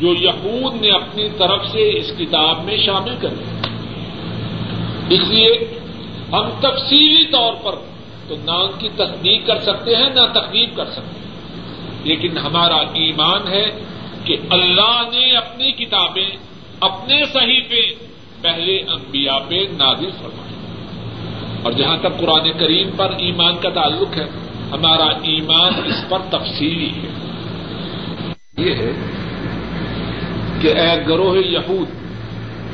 جو 0.00 0.14
یہود 0.14 0.82
نے 0.82 0.90
اپنی 0.90 1.28
طرف 1.38 1.66
سے 1.66 1.98
اس 1.98 2.12
کتاب 2.18 2.64
میں 2.64 2.76
شامل 2.76 3.14
کر 3.20 3.28
اس 5.10 5.28
لیے 5.28 5.80
ہم 6.32 6.50
تفصیلی 6.60 7.26
طور 7.32 7.54
پر 7.62 7.72
تو 8.28 8.36
نہ 8.44 8.50
ان 8.50 8.70
کی 8.78 8.88
تصدیق 8.96 9.46
کر 9.46 9.58
سکتے 9.60 9.96
ہیں، 9.96 10.10
نہ 10.10 10.20
تقریب 10.32 10.76
کر 10.76 10.84
سکتے 10.84 11.18
ہیں۔ 11.20 11.28
لیکن 12.04 12.38
ہمارا 12.38 12.76
ایمان 12.76 13.48
ہے 13.48 13.70
کہ 14.24 14.36
اللہ 14.50 15.02
نے 15.12 15.36
اپنی 15.36 15.72
کتابیں 15.72 16.30
اپنے 16.80 17.22
صحیفے 17.24 17.94
پہلے 18.42 18.78
انبیاء 18.78 19.38
پہ 19.48 19.54
نازل 19.54 20.10
فرمائے 20.10 20.57
اور 21.62 21.72
جہاں 21.72 21.96
تک 21.96 22.18
قرآن 22.20 22.58
کریم 22.58 22.90
پر 22.96 23.10
ایمان 23.10 23.56
کا 23.56 23.70
تعلق 23.70 24.16
ہے، 24.16 24.26
ہمارا 24.72 25.04
ایمان 25.04 25.72
اس 25.84 26.04
پر 26.08 26.18
تفصیلی 26.30 26.90
ہے۔ 26.90 27.08
یہ 28.56 28.74
ہے 28.74 28.92
کہ 30.60 30.68
اے 30.68 31.06
گروہ 31.08 31.36
یہود، 31.36 31.88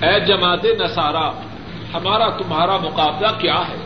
اے 0.04 0.20
جماعت 0.20 0.64
نسارا 0.64 1.30
ہمارا 1.94 2.28
تمہارا 2.28 2.76
مقابلہ 2.76 3.28
کیا 3.38 3.58
ہے؟ 3.68 3.76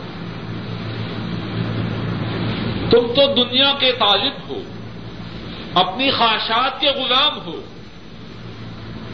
تم 2.89 3.07
تو 3.15 3.43
دنیا 3.43 3.73
کے 3.79 3.91
طالب 3.91 4.49
ہو، 4.49 4.61
اپنی 5.73 6.11
خواہشات 6.11 6.81
کے 6.81 6.87
غلام 6.87 7.39
ہو۔ 7.45 7.61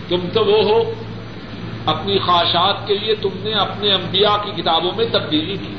تم 0.08 0.18
تو 0.34 0.46
وہ 0.46 0.64
ہو 0.64 0.94
اپنی 1.86 2.20
خواہشات 2.20 2.88
کے 2.88 2.98
لیے 2.98 3.16
تم 3.16 3.30
نے 3.34 3.54
اپنے 3.54 3.94
انبیاء 3.94 4.38
کی 4.38 4.62
کتابوں 4.62 4.92
میں 4.96 5.06
تبدیلی 5.12 5.58
کی۔ 5.58 5.76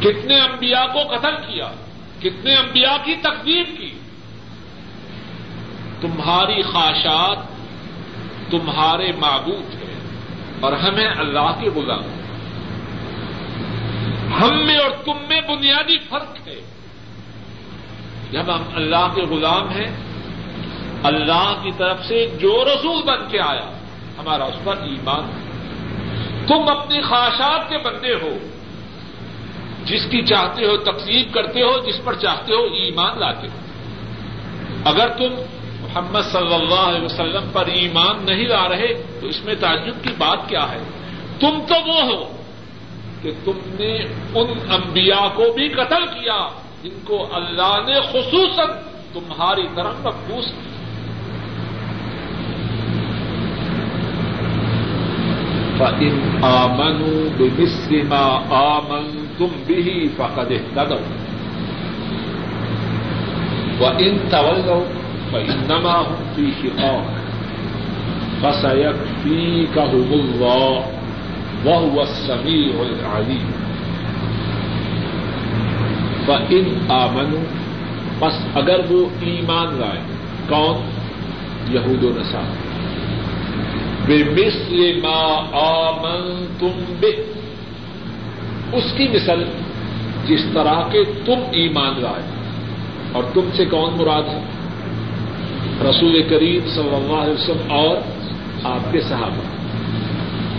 کتنے 0.00 0.40
انبیاء 0.40 0.86
کو 0.92 1.16
قتل 1.16 1.36
کیا، 1.36 1.70
کتنے 2.20 2.56
انبیاء 2.56 3.04
کی 3.04 3.14
تقدیم 3.14 3.64
کی۔ 3.78 3.98
تمہاری 6.00 6.62
خواہشات 6.62 7.36
تمہارے 8.50 9.12
معبود 9.18 9.74
ہیں 9.74 10.00
اور 10.60 10.72
ہمیں 10.72 11.06
اللہ 11.06 11.60
کے 11.60 11.70
غلام 11.70 12.02
ہم 14.32 14.66
میں 14.66 14.76
اور 14.76 14.90
تم 15.04 15.16
میں 15.28 15.40
بنیادی 15.40 15.98
فرق 15.98 16.48
ہے۔ 16.48 16.60
جب 18.30 18.54
ہم 18.54 18.62
اللہ 18.74 19.08
کے 19.14 19.22
غلام 19.22 19.68
ہیں، 19.68 19.96
اللہ 21.02 21.60
کی 21.62 21.70
طرف 21.76 22.04
سے 22.04 22.26
جو 22.40 22.64
رسول 22.64 23.02
بن 23.02 23.28
کے 23.28 23.40
آیا 23.40 23.70
ہمارا 24.18 24.44
اس 24.44 24.54
پر 24.64 24.76
ایمان 24.76 25.30
تم 26.46 26.68
اپنی 26.68 27.02
خواہشات 27.02 27.68
کے 27.68 27.78
بندے 27.78 28.14
ہو، 28.14 28.38
جس 29.84 30.06
کی 30.10 30.22
چاہتے 30.22 30.66
ہو 30.66 30.76
تقسیم 30.76 31.32
کرتے 31.32 31.62
ہو، 31.62 31.78
جس 31.86 32.04
پر 32.04 32.14
چاہتے 32.14 32.54
ہو 32.54 32.62
ایمان 32.62 33.18
لاتے 33.18 33.46
ہو۔ 33.46 33.58
اگر 34.84 35.08
تم 35.08 35.34
محمد 35.80 36.22
صلی 36.22 36.54
اللہ 36.54 36.80
علیہ 36.80 37.04
وسلم 37.04 37.50
پر 37.52 37.66
ایمان 37.66 38.16
نہیں 38.22 38.44
لا 38.44 38.68
رہے، 38.68 38.94
تو 39.20 39.26
اس 39.26 39.44
میں 39.44 39.54
تعجب 39.54 39.94
کی 40.02 40.10
بات 40.18 40.48
کیا 40.48 40.70
ہے؟ 40.70 40.82
تم 41.40 41.58
تو 41.68 41.74
وہ 41.86 42.02
ہو 42.02 42.36
کہ 43.22 43.30
تم 43.44 43.58
نے 43.64 43.96
ان 44.34 44.72
انبیاء 44.72 45.28
کو 45.34 45.52
بھی 45.52 45.68
قتل 45.68 46.06
کیا، 46.06 46.48
جن 46.82 46.98
کو 47.04 47.28
اللہ 47.32 47.78
نے 47.86 48.00
خصوصاً 48.00 48.66
تمہاری 49.12 49.66
طرف 49.74 49.94
مقبوض 50.02 50.46
کیا۔ 50.46 50.75
فَإِنْ 55.78 56.14
آمَنُوا 56.44 57.30
بِمِثْلِ 57.38 58.08
مَا 58.08 58.26
آمَنْتُمْ 58.78 59.50
بِهِ 59.68 60.10
فَقَدْ 60.18 60.52
اهْتَدَوْا 60.52 61.06
وَإِنْ 63.80 64.18
تَوَلَّوْا 64.30 64.84
فَإِنَّمَا 65.32 65.96
هُمْ 66.00 66.16
فِي 66.36 66.52
شِقَاقٍ 66.62 67.04
فَسَيَكْفِيكَهُمُ 68.42 70.10
اللَّهُ 70.12 70.86
وَهُوَ 71.64 72.02
السَّمِيعُ 72.02 72.82
الْعَلِيمُ 72.82 73.48
فَإِنْ 76.26 76.90
آمَنُوا 76.90 77.46
پس 78.18 78.44
اگر 78.54 78.80
وہ 78.90 79.08
ایمان 79.20 79.74
لائے 79.80 80.00
کون؟ 80.48 80.76
یہود 81.68 82.02
و 82.04 82.12
نصارہ 82.20 82.65
بے 84.06 84.24
مسل 84.24 85.00
ما 85.00 85.44
آمن 85.52 86.46
تم 86.58 86.94
بے 87.00 87.32
اس 88.72 88.84
کی 88.96 89.08
مثل 89.08 89.44
جس 90.26 90.44
طرح 90.54 90.88
کے 90.92 91.04
تم 91.24 91.40
ایمان 91.52 92.00
لائے۔ 92.00 92.22
اور 93.12 93.24
تم 93.34 93.48
سے 93.56 93.64
کون 93.64 93.94
مراد 93.98 94.22
ہے؟ 94.22 94.42
رسول 95.90 96.22
کریم 96.30 96.68
صلی 96.68 96.94
اللہ 96.94 97.22
علیہ 97.22 97.34
وسلم 97.34 97.72
اور 97.72 97.96
آپ 98.64 98.92
کے 98.92 99.00
صحابہ۔ 99.00 99.56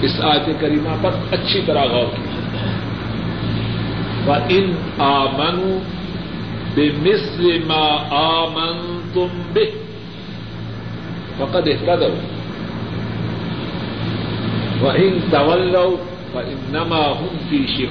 اس 0.02 0.12
آیت 0.22 0.50
کریمہ 0.60 0.96
پر 1.02 1.12
اچھی 1.32 1.62
طرح 1.66 1.86
غور 1.86 2.06
کی 2.06 2.24
ان 4.50 4.76
آمن 5.02 5.80
بے 6.74 6.90
مسل 6.98 7.64
ما 7.68 7.98
آمن 8.10 9.00
تم 9.14 9.28
بے 9.54 9.72
فقد 14.80 14.86
احتدوا 14.86 14.94
وَإِن 14.94 15.20
تَوَلَّوْا 15.32 16.04
فَإِنَّمَا 16.32 17.14
هُمْ 17.20 17.50
فِي 17.50 17.86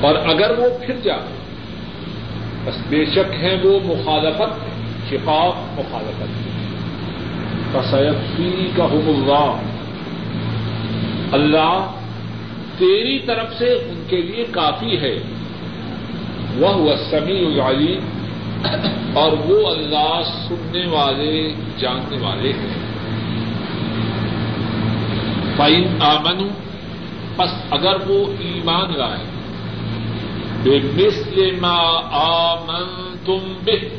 اور 0.00 0.14
اگر 0.14 0.58
وہ 0.58 0.64
پھر 0.86 0.94
جائیں، 1.02 1.32
بس 2.64 2.74
بے 2.88 3.04
شک 3.04 3.44
ہیں 3.44 3.56
وہ 3.64 3.80
مخالفت، 3.84 4.64
شقاق 5.10 5.80
مخالفت۔ 5.80 6.52
فَسَيَكْفِيكَهُمُ 7.72 9.08
اللَّهُ۔ 9.08 9.56
اللہ 11.32 11.90
تیری 12.78 13.18
طرف 13.18 13.58
سے 13.58 13.66
ان 13.66 14.04
کے 14.08 14.16
لیے 14.16 14.44
کافی 14.50 15.00
ہے۔ 15.00 15.22
وہ 16.56 16.90
السمیع 16.90 17.46
العلیم 17.46 18.00
اور 19.14 19.32
وہ 19.32 19.70
اللہ 19.70 20.20
سننے 20.48 20.86
والے، 20.86 21.54
جاننے 21.78 22.16
والے 22.26 22.52
ہیں۔ 22.52 22.91
فائن 25.56 26.02
آمن 26.02 26.48
بس 27.36 27.50
اگر 27.70 27.96
وہ 28.06 28.32
ایمان 28.38 28.98
لائے 28.98 29.24
بے 30.62 30.78
مسل 30.78 31.60
ما 31.60 31.76
آمن 32.12 33.16
تم 33.24 33.54
بے 33.64 33.98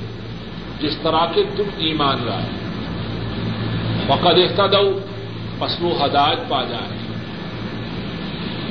جس 0.79 0.97
طرح 1.03 1.25
کے 1.35 1.43
تم 1.57 1.63
ایمان 1.77 2.17
لائے۔ 2.25 2.49
فقد 4.07 4.37
اختد 4.37 4.75
بس 5.59 5.77
وہ 5.79 6.05
ہدایت 6.05 6.49
پا 6.49 6.63
جائے۔ 6.63 6.97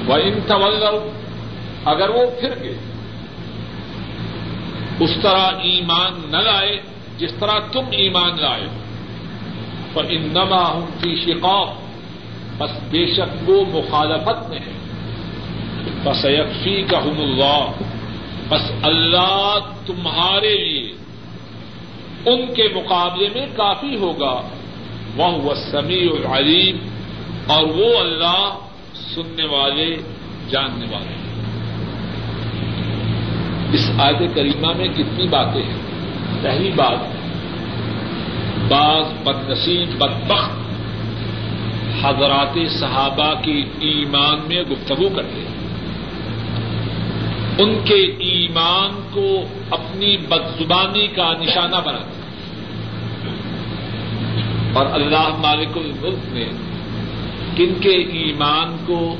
وہ 0.06 0.14
ان 0.14 0.40
طول 0.46 0.84
اگر 1.84 2.08
وہ 2.08 2.22
پھر 2.40 2.50
گئے، 2.62 2.78
اس 5.00 5.10
طرح 5.22 5.46
ایمان 5.62 6.30
نہ 6.30 6.36
لائے، 6.36 6.82
جس 7.18 7.30
طرح 7.40 7.58
تم 7.72 7.84
ایمان 7.90 8.40
لائے۔ 8.40 8.66
پر 9.92 10.04
ان 10.08 10.22
نما 10.22 10.70
ہوں 10.70 10.86
کی 11.00 11.16
شکاف 11.16 11.81
بس 12.58 12.70
بے 12.90 13.14
شک 13.14 13.50
وہ 13.50 13.64
مخالفت 13.72 14.48
میں 14.48 14.58
ہے۔ 14.58 14.72
بس 16.04 16.24
یکفی 16.24 16.82
کا 16.82 16.98
اللہ 16.98 17.70
بس 18.48 18.72
اللہ 18.82 19.58
تمہارے 19.86 20.64
لیے 20.64 20.92
ان 22.26 22.54
کے 22.54 22.68
مقابلے 22.74 23.28
میں 23.34 23.46
کافی 23.56 23.96
ہوگا۔ 23.96 24.48
وہ 25.16 25.26
وہ 25.26 25.54
سمیع 25.54 26.08
العلیم 26.12 26.76
اور 27.46 27.62
وہ 27.62 27.98
اللہ 27.98 28.58
سننے 28.94 29.44
والے، 29.44 29.96
جاننے 30.50 30.86
والے۔ 30.90 31.14
اس 33.72 33.90
آیت 33.98 34.34
کریمہ 34.34 34.72
میں 34.76 34.88
کتنی 34.88 35.28
باتیں 35.28 35.62
ہیں۔ 35.62 35.80
پہلی 36.42 36.70
بات، 36.70 36.98
بعض 38.68 39.04
بد 39.24 39.50
نصیب 39.50 39.98
بدبخت 39.98 40.61
حضرات 42.02 42.58
صحابہ 42.80 43.42
کے 43.42 43.62
ایمان 43.80 44.40
میں 44.48 44.62
گفتگو 44.62 45.08
کرتے 45.08 45.40
ہیں۔ 45.40 45.62
ان 47.58 47.78
کے 47.84 48.04
ایمان 48.04 49.08
کو 49.12 49.42
اپنی 49.70 50.16
بدزبانی 50.16 51.06
کا 51.06 51.32
نشانہ 51.32 51.76
بناتے 51.84 52.04
ہیں۔ 52.04 52.22
اور 54.74 54.86
اللہ 54.92 55.28
مالک 55.38 55.76
الملک 55.76 56.32
نے 56.32 56.44
کن 57.56 57.74
کے 57.80 57.94
ایمان 57.94 58.76
کو 58.86 59.16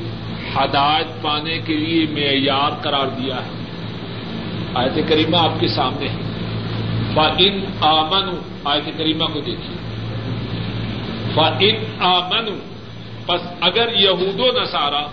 ہدایت 0.55 1.21
پانے 1.21 1.59
کے 1.65 1.77
لیے 1.77 2.05
معیار 2.11 2.71
قرار 2.81 3.07
دیا 3.07 3.35
ہے۔ 3.35 3.51
آیت 4.73 5.09
کریمہ 5.09 5.37
آپ 5.37 5.59
کے 5.59 5.67
سامنے 5.67 6.07
ہے۔ 6.07 6.15
ان 7.37 7.65
آمن 7.81 8.37
آیت 8.65 8.97
کریمہ 8.97 9.25
کو 9.25 9.39
دیکھیے۔ 9.39 9.75
ان 11.59 11.75
آمن 11.99 12.72
بس 13.25 13.41
اگر 13.61 13.87
یہود 13.95 14.39
و 14.39 14.51
نسارا 14.51 15.03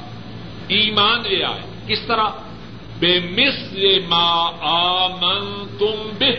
ایمان 0.69 1.23
لے 1.23 1.45
آئے، 1.45 1.63
کس 1.87 2.01
طرح؟ 2.07 2.29
بے 2.99 3.13
مس 3.31 3.59
ما 4.09 4.29
آمن 4.71 5.45
تم 5.79 6.11
بے 6.19 6.31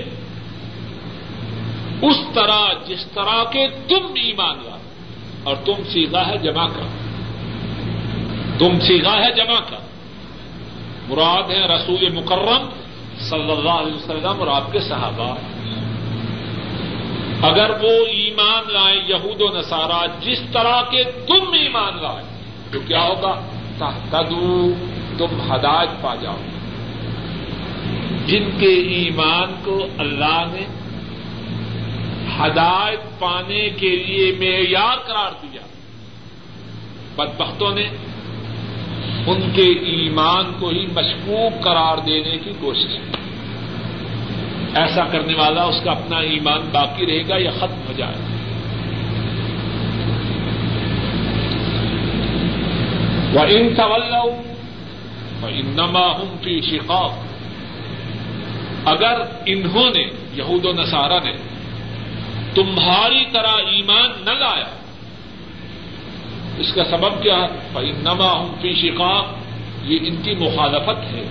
اس 2.02 2.20
طرح 2.34 2.62
جس 2.88 3.06
طرح 3.14 3.44
کے 3.52 3.68
تم 3.88 4.04
ایمان 4.16 4.58
لائے، 4.66 4.82
اور 5.44 5.56
تم 5.66 5.84
سیگا 5.94 6.28
ہے 6.28 6.38
جمع 6.38 6.68
کا 6.68 6.86
تم 8.60 8.80
سیگا 8.80 9.16
ہے 9.24 9.32
جمع 9.32 9.60
کا 9.70 9.80
مراد 11.08 11.50
ہے 11.52 11.62
رسول 11.68 12.10
مکرم 12.10 12.70
صلی 13.30 13.52
اللہ 13.52 13.78
علیہ 13.82 13.94
وسلم 13.94 14.40
اور 14.40 14.48
آپ 14.48 14.72
کے 14.72 14.80
صحابہ۔ 14.80 15.34
اگر 17.44 17.70
وہ 17.70 18.06
ایمان 18.06 18.74
لائیں 18.74 19.02
یہود 19.08 19.42
و 19.42 19.58
نصارہ 19.58 20.08
جس 20.22 20.40
طرح 20.54 20.82
کے 20.82 21.04
تم 21.04 21.54
ایمان 21.54 21.94
لائے، 22.02 22.24
تو 22.72 22.80
کیا 22.88 23.04
ہوگا؟ 23.04 23.42
تدو 24.10 24.74
تم 25.18 25.52
ہدایت 25.52 26.02
پا 26.02 26.16
جاؤ۔ 26.16 26.38
جن 28.26 28.50
کے 28.60 28.74
ایمان 28.74 29.54
کو 29.64 29.88
اللہ 29.98 30.44
نے 30.52 30.66
ہدایت 32.40 33.20
پانے 33.20 33.70
کے 33.70 33.96
لیے 33.96 34.32
معیار 34.40 34.98
قرار 34.98 35.32
دیا، 35.42 35.62
بدبختوں 37.16 37.76
نے 37.76 37.90
ان 39.28 39.52
کے 39.56 39.72
ایمان 39.72 40.52
کو 40.60 40.70
ہی 40.70 40.86
مشکوک 40.86 41.64
قرار 41.64 41.98
دینے 41.98 42.38
کی 42.38 42.52
کوشش 42.60 42.98
کی۔ 42.98 43.31
ایسا 44.76 45.04
کرنے 45.12 45.34
والا 45.36 45.64
اس 45.64 45.82
کا 45.84 45.92
اپنا 45.92 46.18
ایمان 46.18 46.70
باقی 46.72 47.06
رہے 47.06 47.24
گا 47.30 47.36
یا 47.38 47.52
ختم 47.52 47.82
ہو 47.88 47.94
جائے 47.98 48.16
گا؟ 48.16 48.30
وہ 53.34 53.46
ان 53.50 53.76
طول 53.76 54.04
ان 55.44 55.66
نما 55.66 56.08
ہوں 56.08 56.44
کی 56.44 56.62
شقاق 56.62 57.14
اگر 58.86 59.22
انہوں 59.46 59.90
نے، 59.96 60.06
یہود 60.34 60.66
و 60.66 60.72
نصارہ 60.74 61.20
نے، 61.24 61.34
تمہاری 62.56 63.24
طرح 63.32 63.54
ایمان 63.68 64.10
نہ 64.26 64.30
لایا، 64.30 64.70
اس 66.58 66.74
کا 66.74 66.84
سبب 66.84 67.24
کیا 67.24 67.38
ہے؟ 67.38 67.92
نما 68.04 68.32
ہوں 68.32 68.56
فی 68.62 68.74
شقاق 68.74 69.26
یہ 69.84 70.00
ان 70.02 70.16
کی 70.16 70.36
مخالفت 70.36 71.14
ہے، 71.14 71.24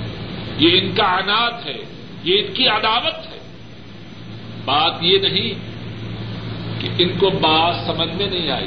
یہ 0.59 0.81
ان 0.81 0.95
کا 0.95 1.05
اناج 1.05 1.69
ہے، 1.69 1.77
یہ 2.25 2.35
ان 2.39 2.55
کی 2.55 2.69
عداوت 2.69 3.27
ہے۔ 3.27 3.30
بات 4.65 4.95
یہ 5.01 5.19
نہیں 5.19 5.55
کہ 6.81 6.89
ان 6.99 7.19
کو 7.19 7.31
بات 7.31 7.75
سمجھ 7.87 8.15
میں 8.15 8.27
نہیں 8.27 8.51
آئی۔ 8.51 8.67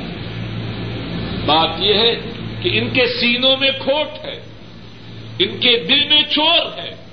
بات 1.46 1.70
یہ 1.80 1.94
ہے 1.94 2.16
کہ 2.62 2.80
ان 2.80 2.90
کے 2.90 3.06
سینوں 3.06 3.58
میں 3.58 3.72
کھوٹ 3.72 4.26
ہے، 4.26 4.42
ان 5.40 5.58
کے 5.60 5.84
دل 5.90 6.04
میں 6.04 6.22
چور 6.30 6.78
ہے۔ 6.78 7.04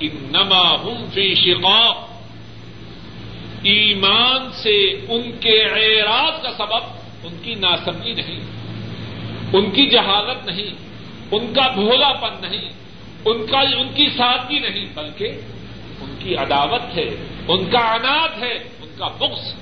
ان 0.00 0.28
نما 0.30 0.70
ہوں 0.70 1.06
فی 1.14 1.34
شقاق۔ 1.34 2.08
ایمان 3.62 4.52
سے 4.52 4.90
ان 5.08 5.30
کے 5.40 5.62
اعراض 5.62 6.42
کا 6.42 6.50
سبب 6.58 6.98
ان 7.22 7.38
کی 7.42 7.54
ناسمجھی 7.54 8.14
نہیں، 8.14 8.40
ان 9.52 9.70
کی 9.70 9.86
جہالت 9.86 10.46
نہیں، 10.46 10.74
ان 11.30 11.52
کا 11.54 11.68
بھولا 11.68 12.12
پن 12.12 12.46
نہیں، 12.46 12.70
ان 13.24 13.46
کا، 13.46 13.60
ان 13.60 13.88
کی 13.94 14.08
سادگی 14.16 14.58
نہیں، 14.58 14.86
بلکہ 14.94 15.28
ان 16.00 16.14
کی 16.18 16.36
عداوت 16.36 16.98
ہے۔ 16.98 17.08
ان 17.48 17.70
کا 17.70 17.78
اناج 17.78 18.42
ہے، 18.42 18.52
ان 18.52 18.88
کا 18.98 19.08
بکس 19.08 19.54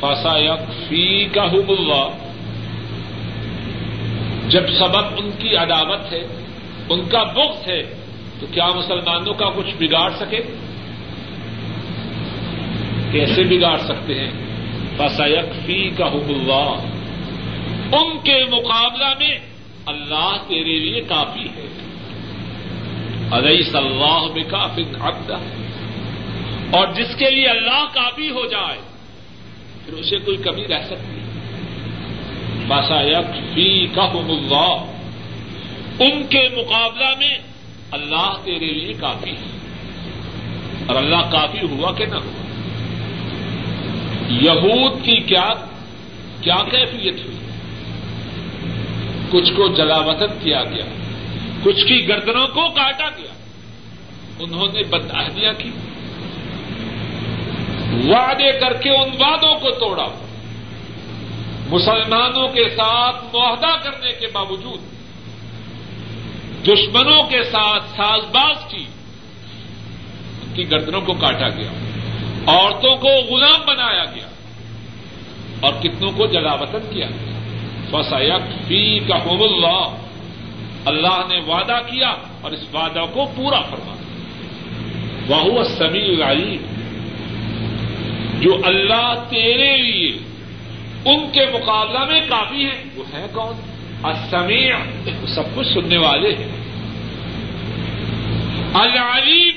فسا 0.00 0.56
فی 0.88 1.26
کا 1.34 1.42
اللہ 1.42 2.08
جب 4.48 4.62
سبب 4.78 5.04
ان 5.16 5.30
کی 5.38 5.56
عداوت 5.56 6.12
ہے، 6.12 6.26
ان 6.88 7.08
کا 7.08 7.22
بکس 7.22 7.68
ہے، 7.68 7.82
تو 8.40 8.46
کیا 8.46 8.68
مسلمانوں 8.68 9.34
کا 9.34 9.46
کچھ 9.56 9.74
بگاڑ 9.78 10.10
سکے؟ 10.10 10.40
کیسے 13.12 13.42
بگاڑ 13.42 13.78
سکتے 13.78 14.14
ہیں؟ 14.14 14.30
فسیک 14.96 15.66
فی 15.66 15.90
کا 15.90 16.04
اللہ 16.04 16.86
ان 17.92 18.18
کے 18.24 18.44
مقابلہ 18.44 19.14
میں 19.18 19.38
اللہ 19.86 20.36
تیرے 20.48 20.78
لیے 20.78 21.00
کافی 21.00 21.48
ہے۔ 21.56 21.66
علیہ 23.32 23.62
صلاح 23.72 24.22
میں 24.34 24.42
کافی 24.48 24.82
عبدہ 25.00 25.36
اور 26.74 26.88
جس 26.88 27.16
کے 27.18 27.30
لیے 27.30 27.46
اللہ 27.46 27.84
کافی 27.94 28.30
ہو 28.30 28.46
جائے، 28.46 28.78
پھر 29.84 29.94
اسے 29.94 30.16
کوئی 30.16 30.36
کمی 30.36 30.66
رہ 30.68 30.82
سکتی 30.86 31.20
بسایک 32.66 33.54
فی 33.54 33.86
کا 33.86 34.02
اللہ۔ 34.02 34.90
ان 36.00 36.26
کے 36.26 36.48
مقابلہ 36.56 37.14
میں 37.18 37.38
اللہ 37.90 38.34
تیرے 38.44 38.66
لیے 38.66 38.92
کافی 38.92 39.30
ہے۔ 39.30 39.58
اور 40.86 40.96
اللہ 40.96 41.30
کافی 41.32 41.66
ہوا 41.66 41.92
کہ 41.92 42.06
نہ 42.06 42.14
ہوا۔ 42.14 42.44
یہود 44.28 45.04
کی 45.04 45.16
کیا 45.16 45.48
کیا 46.40 46.56
کیفیت 46.70 47.24
ہوئی؟ 47.24 47.36
کچھ 49.30 49.52
کو 49.52 49.74
جلاوطن 49.74 50.38
کیا 50.42 50.64
گیا، 50.64 50.84
کچھ 51.62 51.86
کی 51.86 52.08
گردنوں 52.08 52.46
کو 52.46 52.68
کاٹا 52.70 53.08
گیا۔ 53.08 53.34
انہوں 54.38 54.66
نے 54.72 54.82
بداہدیاں 54.82 55.52
کی۔ 55.58 55.70
وعدے 58.02 58.52
کر 58.60 58.72
کے 58.72 58.90
ان 58.90 59.10
وعدوں 59.20 59.54
کو 59.60 59.70
توڑا۔ 59.70 60.06
مسلمانوں 61.68 62.48
کے 62.48 62.68
ساتھ 62.68 63.24
معاہدہ 63.34 63.72
کرنے 63.82 64.12
کے 64.12 64.26
باوجود، 64.26 64.80
دشمنوں 66.66 67.22
کے 67.22 67.42
ساتھ 67.42 67.84
ساز 67.96 68.20
باز 68.24 68.56
کی، 68.70 68.84
ان 70.42 70.52
کی 70.54 70.70
گردنوں 70.70 71.00
کو 71.00 71.12
کاٹا 71.12 71.48
گیا، 71.48 71.70
عورتوں 72.46 72.96
کو 72.96 73.08
غلام 73.08 73.60
بنایا 73.66 74.04
گیا، 74.04 74.28
اور 75.60 75.72
کتنوں 75.72 76.12
کو 76.12 76.26
جلا 76.26 76.54
وطن 76.54 76.90
کیا 76.90 77.06
گیا۔ 77.06 77.32
فسیک 77.90 78.66
فی 78.66 78.98
کا 78.98 79.16
اللہ 79.16 79.84
اللہ 80.84 81.18
نے 81.28 81.40
وعدہ 81.40 81.78
کیا 81.90 82.08
اور 82.40 82.50
اس 82.50 82.64
وعدہ 82.74 83.04
کو 83.12 83.24
پورا 83.36 83.60
فرما 83.60 83.94
وہ 85.28 85.64
سمیع 85.64 86.08
العلیم 86.08 86.73
جو 88.40 88.60
اللہ 88.64 89.24
تیرے 89.30 89.76
لیے 89.76 90.12
ان 91.04 91.32
کے 91.32 91.46
مقابلہ 91.52 92.04
میں 92.04 92.20
کافی 92.28 92.66
ہے 92.66 92.84
وہ 92.94 93.04
ہے 93.14 93.26
کون؟ 93.32 93.54
السمیع، 94.02 94.76
وہ 95.06 95.26
سب 95.26 95.42
کچھ 95.54 95.66
سننے 95.66 95.98
والے 95.98 96.34
ہیں۔ 96.34 96.64
العلیم، 98.74 99.54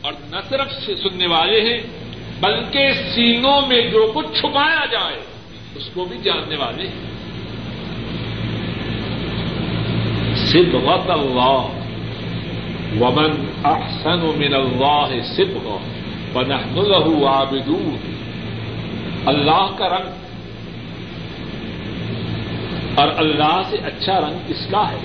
اور 0.00 0.12
نہ 0.30 0.36
صرف 0.48 0.72
سننے 1.02 1.26
والے 1.26 1.60
ہیں، 1.60 1.78
بلکہ 2.40 2.92
سینوں 3.14 3.60
میں 3.66 3.80
جو 3.80 4.12
کچھ 4.14 4.40
چھپایا 4.40 4.84
جائے، 4.86 5.16
اس 5.74 5.90
کو 5.94 6.04
بھی 6.04 6.18
جاننے 6.18 6.56
والے 6.56 6.88
ہیں۔ 6.88 7.08
صبغت 10.34 11.10
اللہ، 11.10 11.66
ومن 13.00 13.30
احسن 13.64 14.18
من 14.18 14.54
اللہ 14.54 15.06
صبغ 15.36 15.97
ونحن 16.34 16.78
له 16.78 17.28
عابدون. 17.28 17.96
اللہ 19.26 19.66
کا 19.78 19.88
رنگ 19.88 20.10
اور 22.98 23.08
اللہ 23.16 23.62
سے 23.70 23.76
اچھا 23.76 24.20
رنگ 24.20 24.38
کس 24.46 24.66
کا 24.70 24.90
ہے؟ 24.90 24.98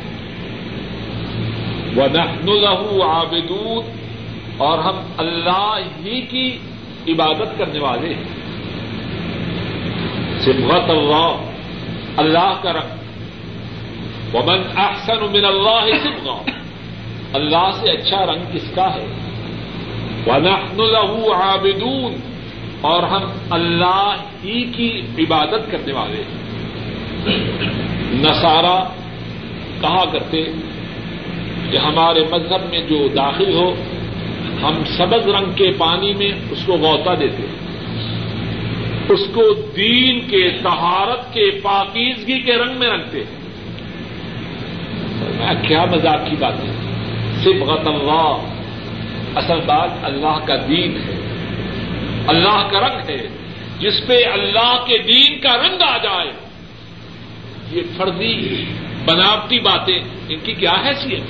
ونحن 1.95 2.45
له 2.45 2.99
عابدون 3.01 3.91
اور 4.57 4.78
ہم 4.78 4.99
اللہ 5.17 5.78
ہی 6.05 6.21
کی 6.21 6.57
عبادت 7.07 7.57
کرنے 7.57 7.80
والے 7.80 8.13
ہیں۔ 8.13 8.43
سبغت 10.39 10.89
اللہ 10.89 11.36
اللہ 12.17 12.53
کا 12.61 12.74
رنگ۔ 12.74 13.03
ومن 14.36 14.61
احسن 14.78 15.32
من 15.32 15.45
اللہ 15.45 15.86
سبغا 16.03 16.51
اللہ 17.34 17.71
سے 17.74 17.91
اچھا 17.91 18.26
رنگ 18.26 18.41
کس 18.53 18.76
کا 18.76 18.93
ہے؟ 18.93 19.22
ونحن 20.28 20.82
له 20.82 21.41
عابدون۔ 21.41 22.15
اور 22.82 23.03
ہم 23.03 23.21
اللہ 23.49 24.15
ہی 24.43 24.63
کی 24.63 25.01
عبادت 25.19 25.71
کرنے 25.71 25.93
والے 25.93 26.24
نسارا 28.13 28.84
کہا 29.82 30.05
کرتے 30.11 30.43
کہ 31.71 31.78
ہمارے 31.78 32.24
مذہب 32.32 32.69
میں 32.69 32.82
جو 32.82 33.07
داخل 33.15 33.53
ہو، 33.53 33.74
ہم 34.63 34.84
سبز 34.97 35.28
رنگ 35.28 35.51
کے 35.55 35.71
پانی 35.78 36.13
میں 36.13 36.32
اس 36.51 36.59
کو 36.65 36.74
غوطہ 36.74 37.15
دیتے 37.19 37.43
اس 39.09 39.19
کو 39.34 39.53
دین 39.53 40.19
کے 40.19 40.49
تہارت 40.63 41.34
کے، 41.34 41.51
پاکیزگی 41.63 42.41
کے 42.41 42.53
رنگ 42.53 42.80
میں 42.80 42.89
رنگتے 42.89 43.24
کیا 45.67 45.86
مزاق 45.86 46.30
کی 46.30 46.36
بات 46.39 46.53
ہے؟ 46.53 46.71
صرف 47.43 47.88
اللہ۔ 47.88 48.53
اصل 49.36 49.59
بات 49.59 49.89
اللہ 50.03 50.45
کا 50.45 50.55
دین 50.55 50.97
ہے۔ 50.97 51.23
اللہ 52.27 52.67
کا 52.71 52.79
رنگ 52.79 53.09
ہے۔ 53.09 53.27
جس 53.79 54.07
پہ 54.07 54.25
اللہ 54.25 54.86
کے 54.88 54.97
دین 54.97 55.39
کا 55.39 55.57
رنگ 55.57 55.81
آ 55.81 55.97
جائے۔ 55.97 56.31
یہ 57.71 57.81
فرضی 57.97 58.63
بناوٹی 59.05 59.59
باتیں، 59.59 59.99
ان 60.29 60.39
کی 60.39 60.53
کیا 60.53 60.71
حیثیت؟ 60.71 61.21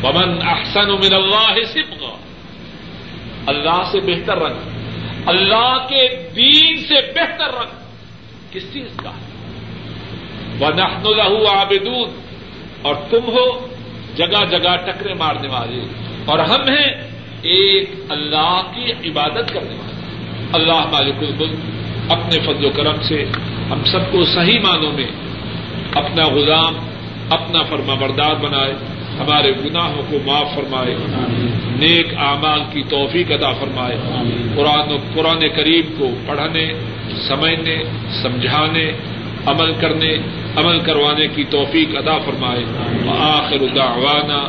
پون 0.00 0.38
احسن 0.42 0.88
من 0.88 1.14
اللہ 1.14 1.64
صبح 1.72 2.06
اللہ 3.46 3.82
سے 3.92 4.00
بہتر 4.00 4.38
رنگ۔ 4.38 4.68
اللہ 5.26 5.86
کے 5.88 6.30
دین 6.36 6.76
سے 6.76 6.94
بہتر 6.94 7.54
رنگ۔ 7.54 7.80
کس 8.50 8.72
چیز 8.72 8.88
کا؟ 8.96 9.10
وہ 10.58 10.70
نحن 10.70 11.02
له 11.02 11.58
عابدون۔ 11.58 12.08
اور 12.82 12.94
تم 12.94 13.28
ہو، 13.28 13.66
جگہ 14.14 14.44
جگہ 14.50 14.76
ٹکرے 14.76 15.14
مارنے 15.14 15.48
والے۔ 15.48 15.80
اور 16.24 16.38
ہم 16.38 16.68
ہیں 16.68 16.94
ایک 17.42 17.90
اللہ 18.08 18.62
کی 18.74 19.10
عبادت 19.10 19.52
کرنے 19.54 19.74
والے۔ 19.74 19.92
اللہ 20.52 20.86
مالک 20.92 21.14
الملک، 21.18 21.58
اپنے 22.12 22.38
فضل 22.38 22.64
و 22.64 22.70
کرم 22.70 23.02
سے 23.02 23.24
ہم 23.70 23.84
سب 23.84 24.12
کو 24.12 24.24
صحیح 24.24 24.60
معنوں 24.60 24.92
میں 24.92 25.06
اپنا 25.94 26.26
غلام، 26.26 26.74
اپنا 27.30 27.62
فرما 27.62 27.94
بردار 27.94 28.34
بنائے، 28.34 28.72
ہمارے 29.18 29.52
گناہوں 29.64 30.02
کو 30.10 30.18
معاف 30.26 30.54
فرمائے، 30.54 30.94
نیک 31.80 32.14
اعمال 32.16 32.60
کی 32.72 32.82
توفیق 32.88 33.32
ادا 33.32 33.52
فرمائے۔ 33.52 33.96
قرآن 34.56 34.92
و 34.92 34.96
قرآن 35.14 35.48
کریم 35.56 35.94
کو 35.98 36.10
پڑھنے، 36.26 36.72
سمجھنے، 37.28 37.82
سمجھانے، 38.22 38.92
عمل 39.46 39.72
کرنے، 39.74 40.16
عمل 40.56 40.80
کروانے 40.80 41.26
کی 41.28 41.44
توفیق 41.44 41.96
ادا 41.96 42.18
فرمائے۔ 42.18 42.64
آخر 43.18 43.58
دعوانا 43.76 44.48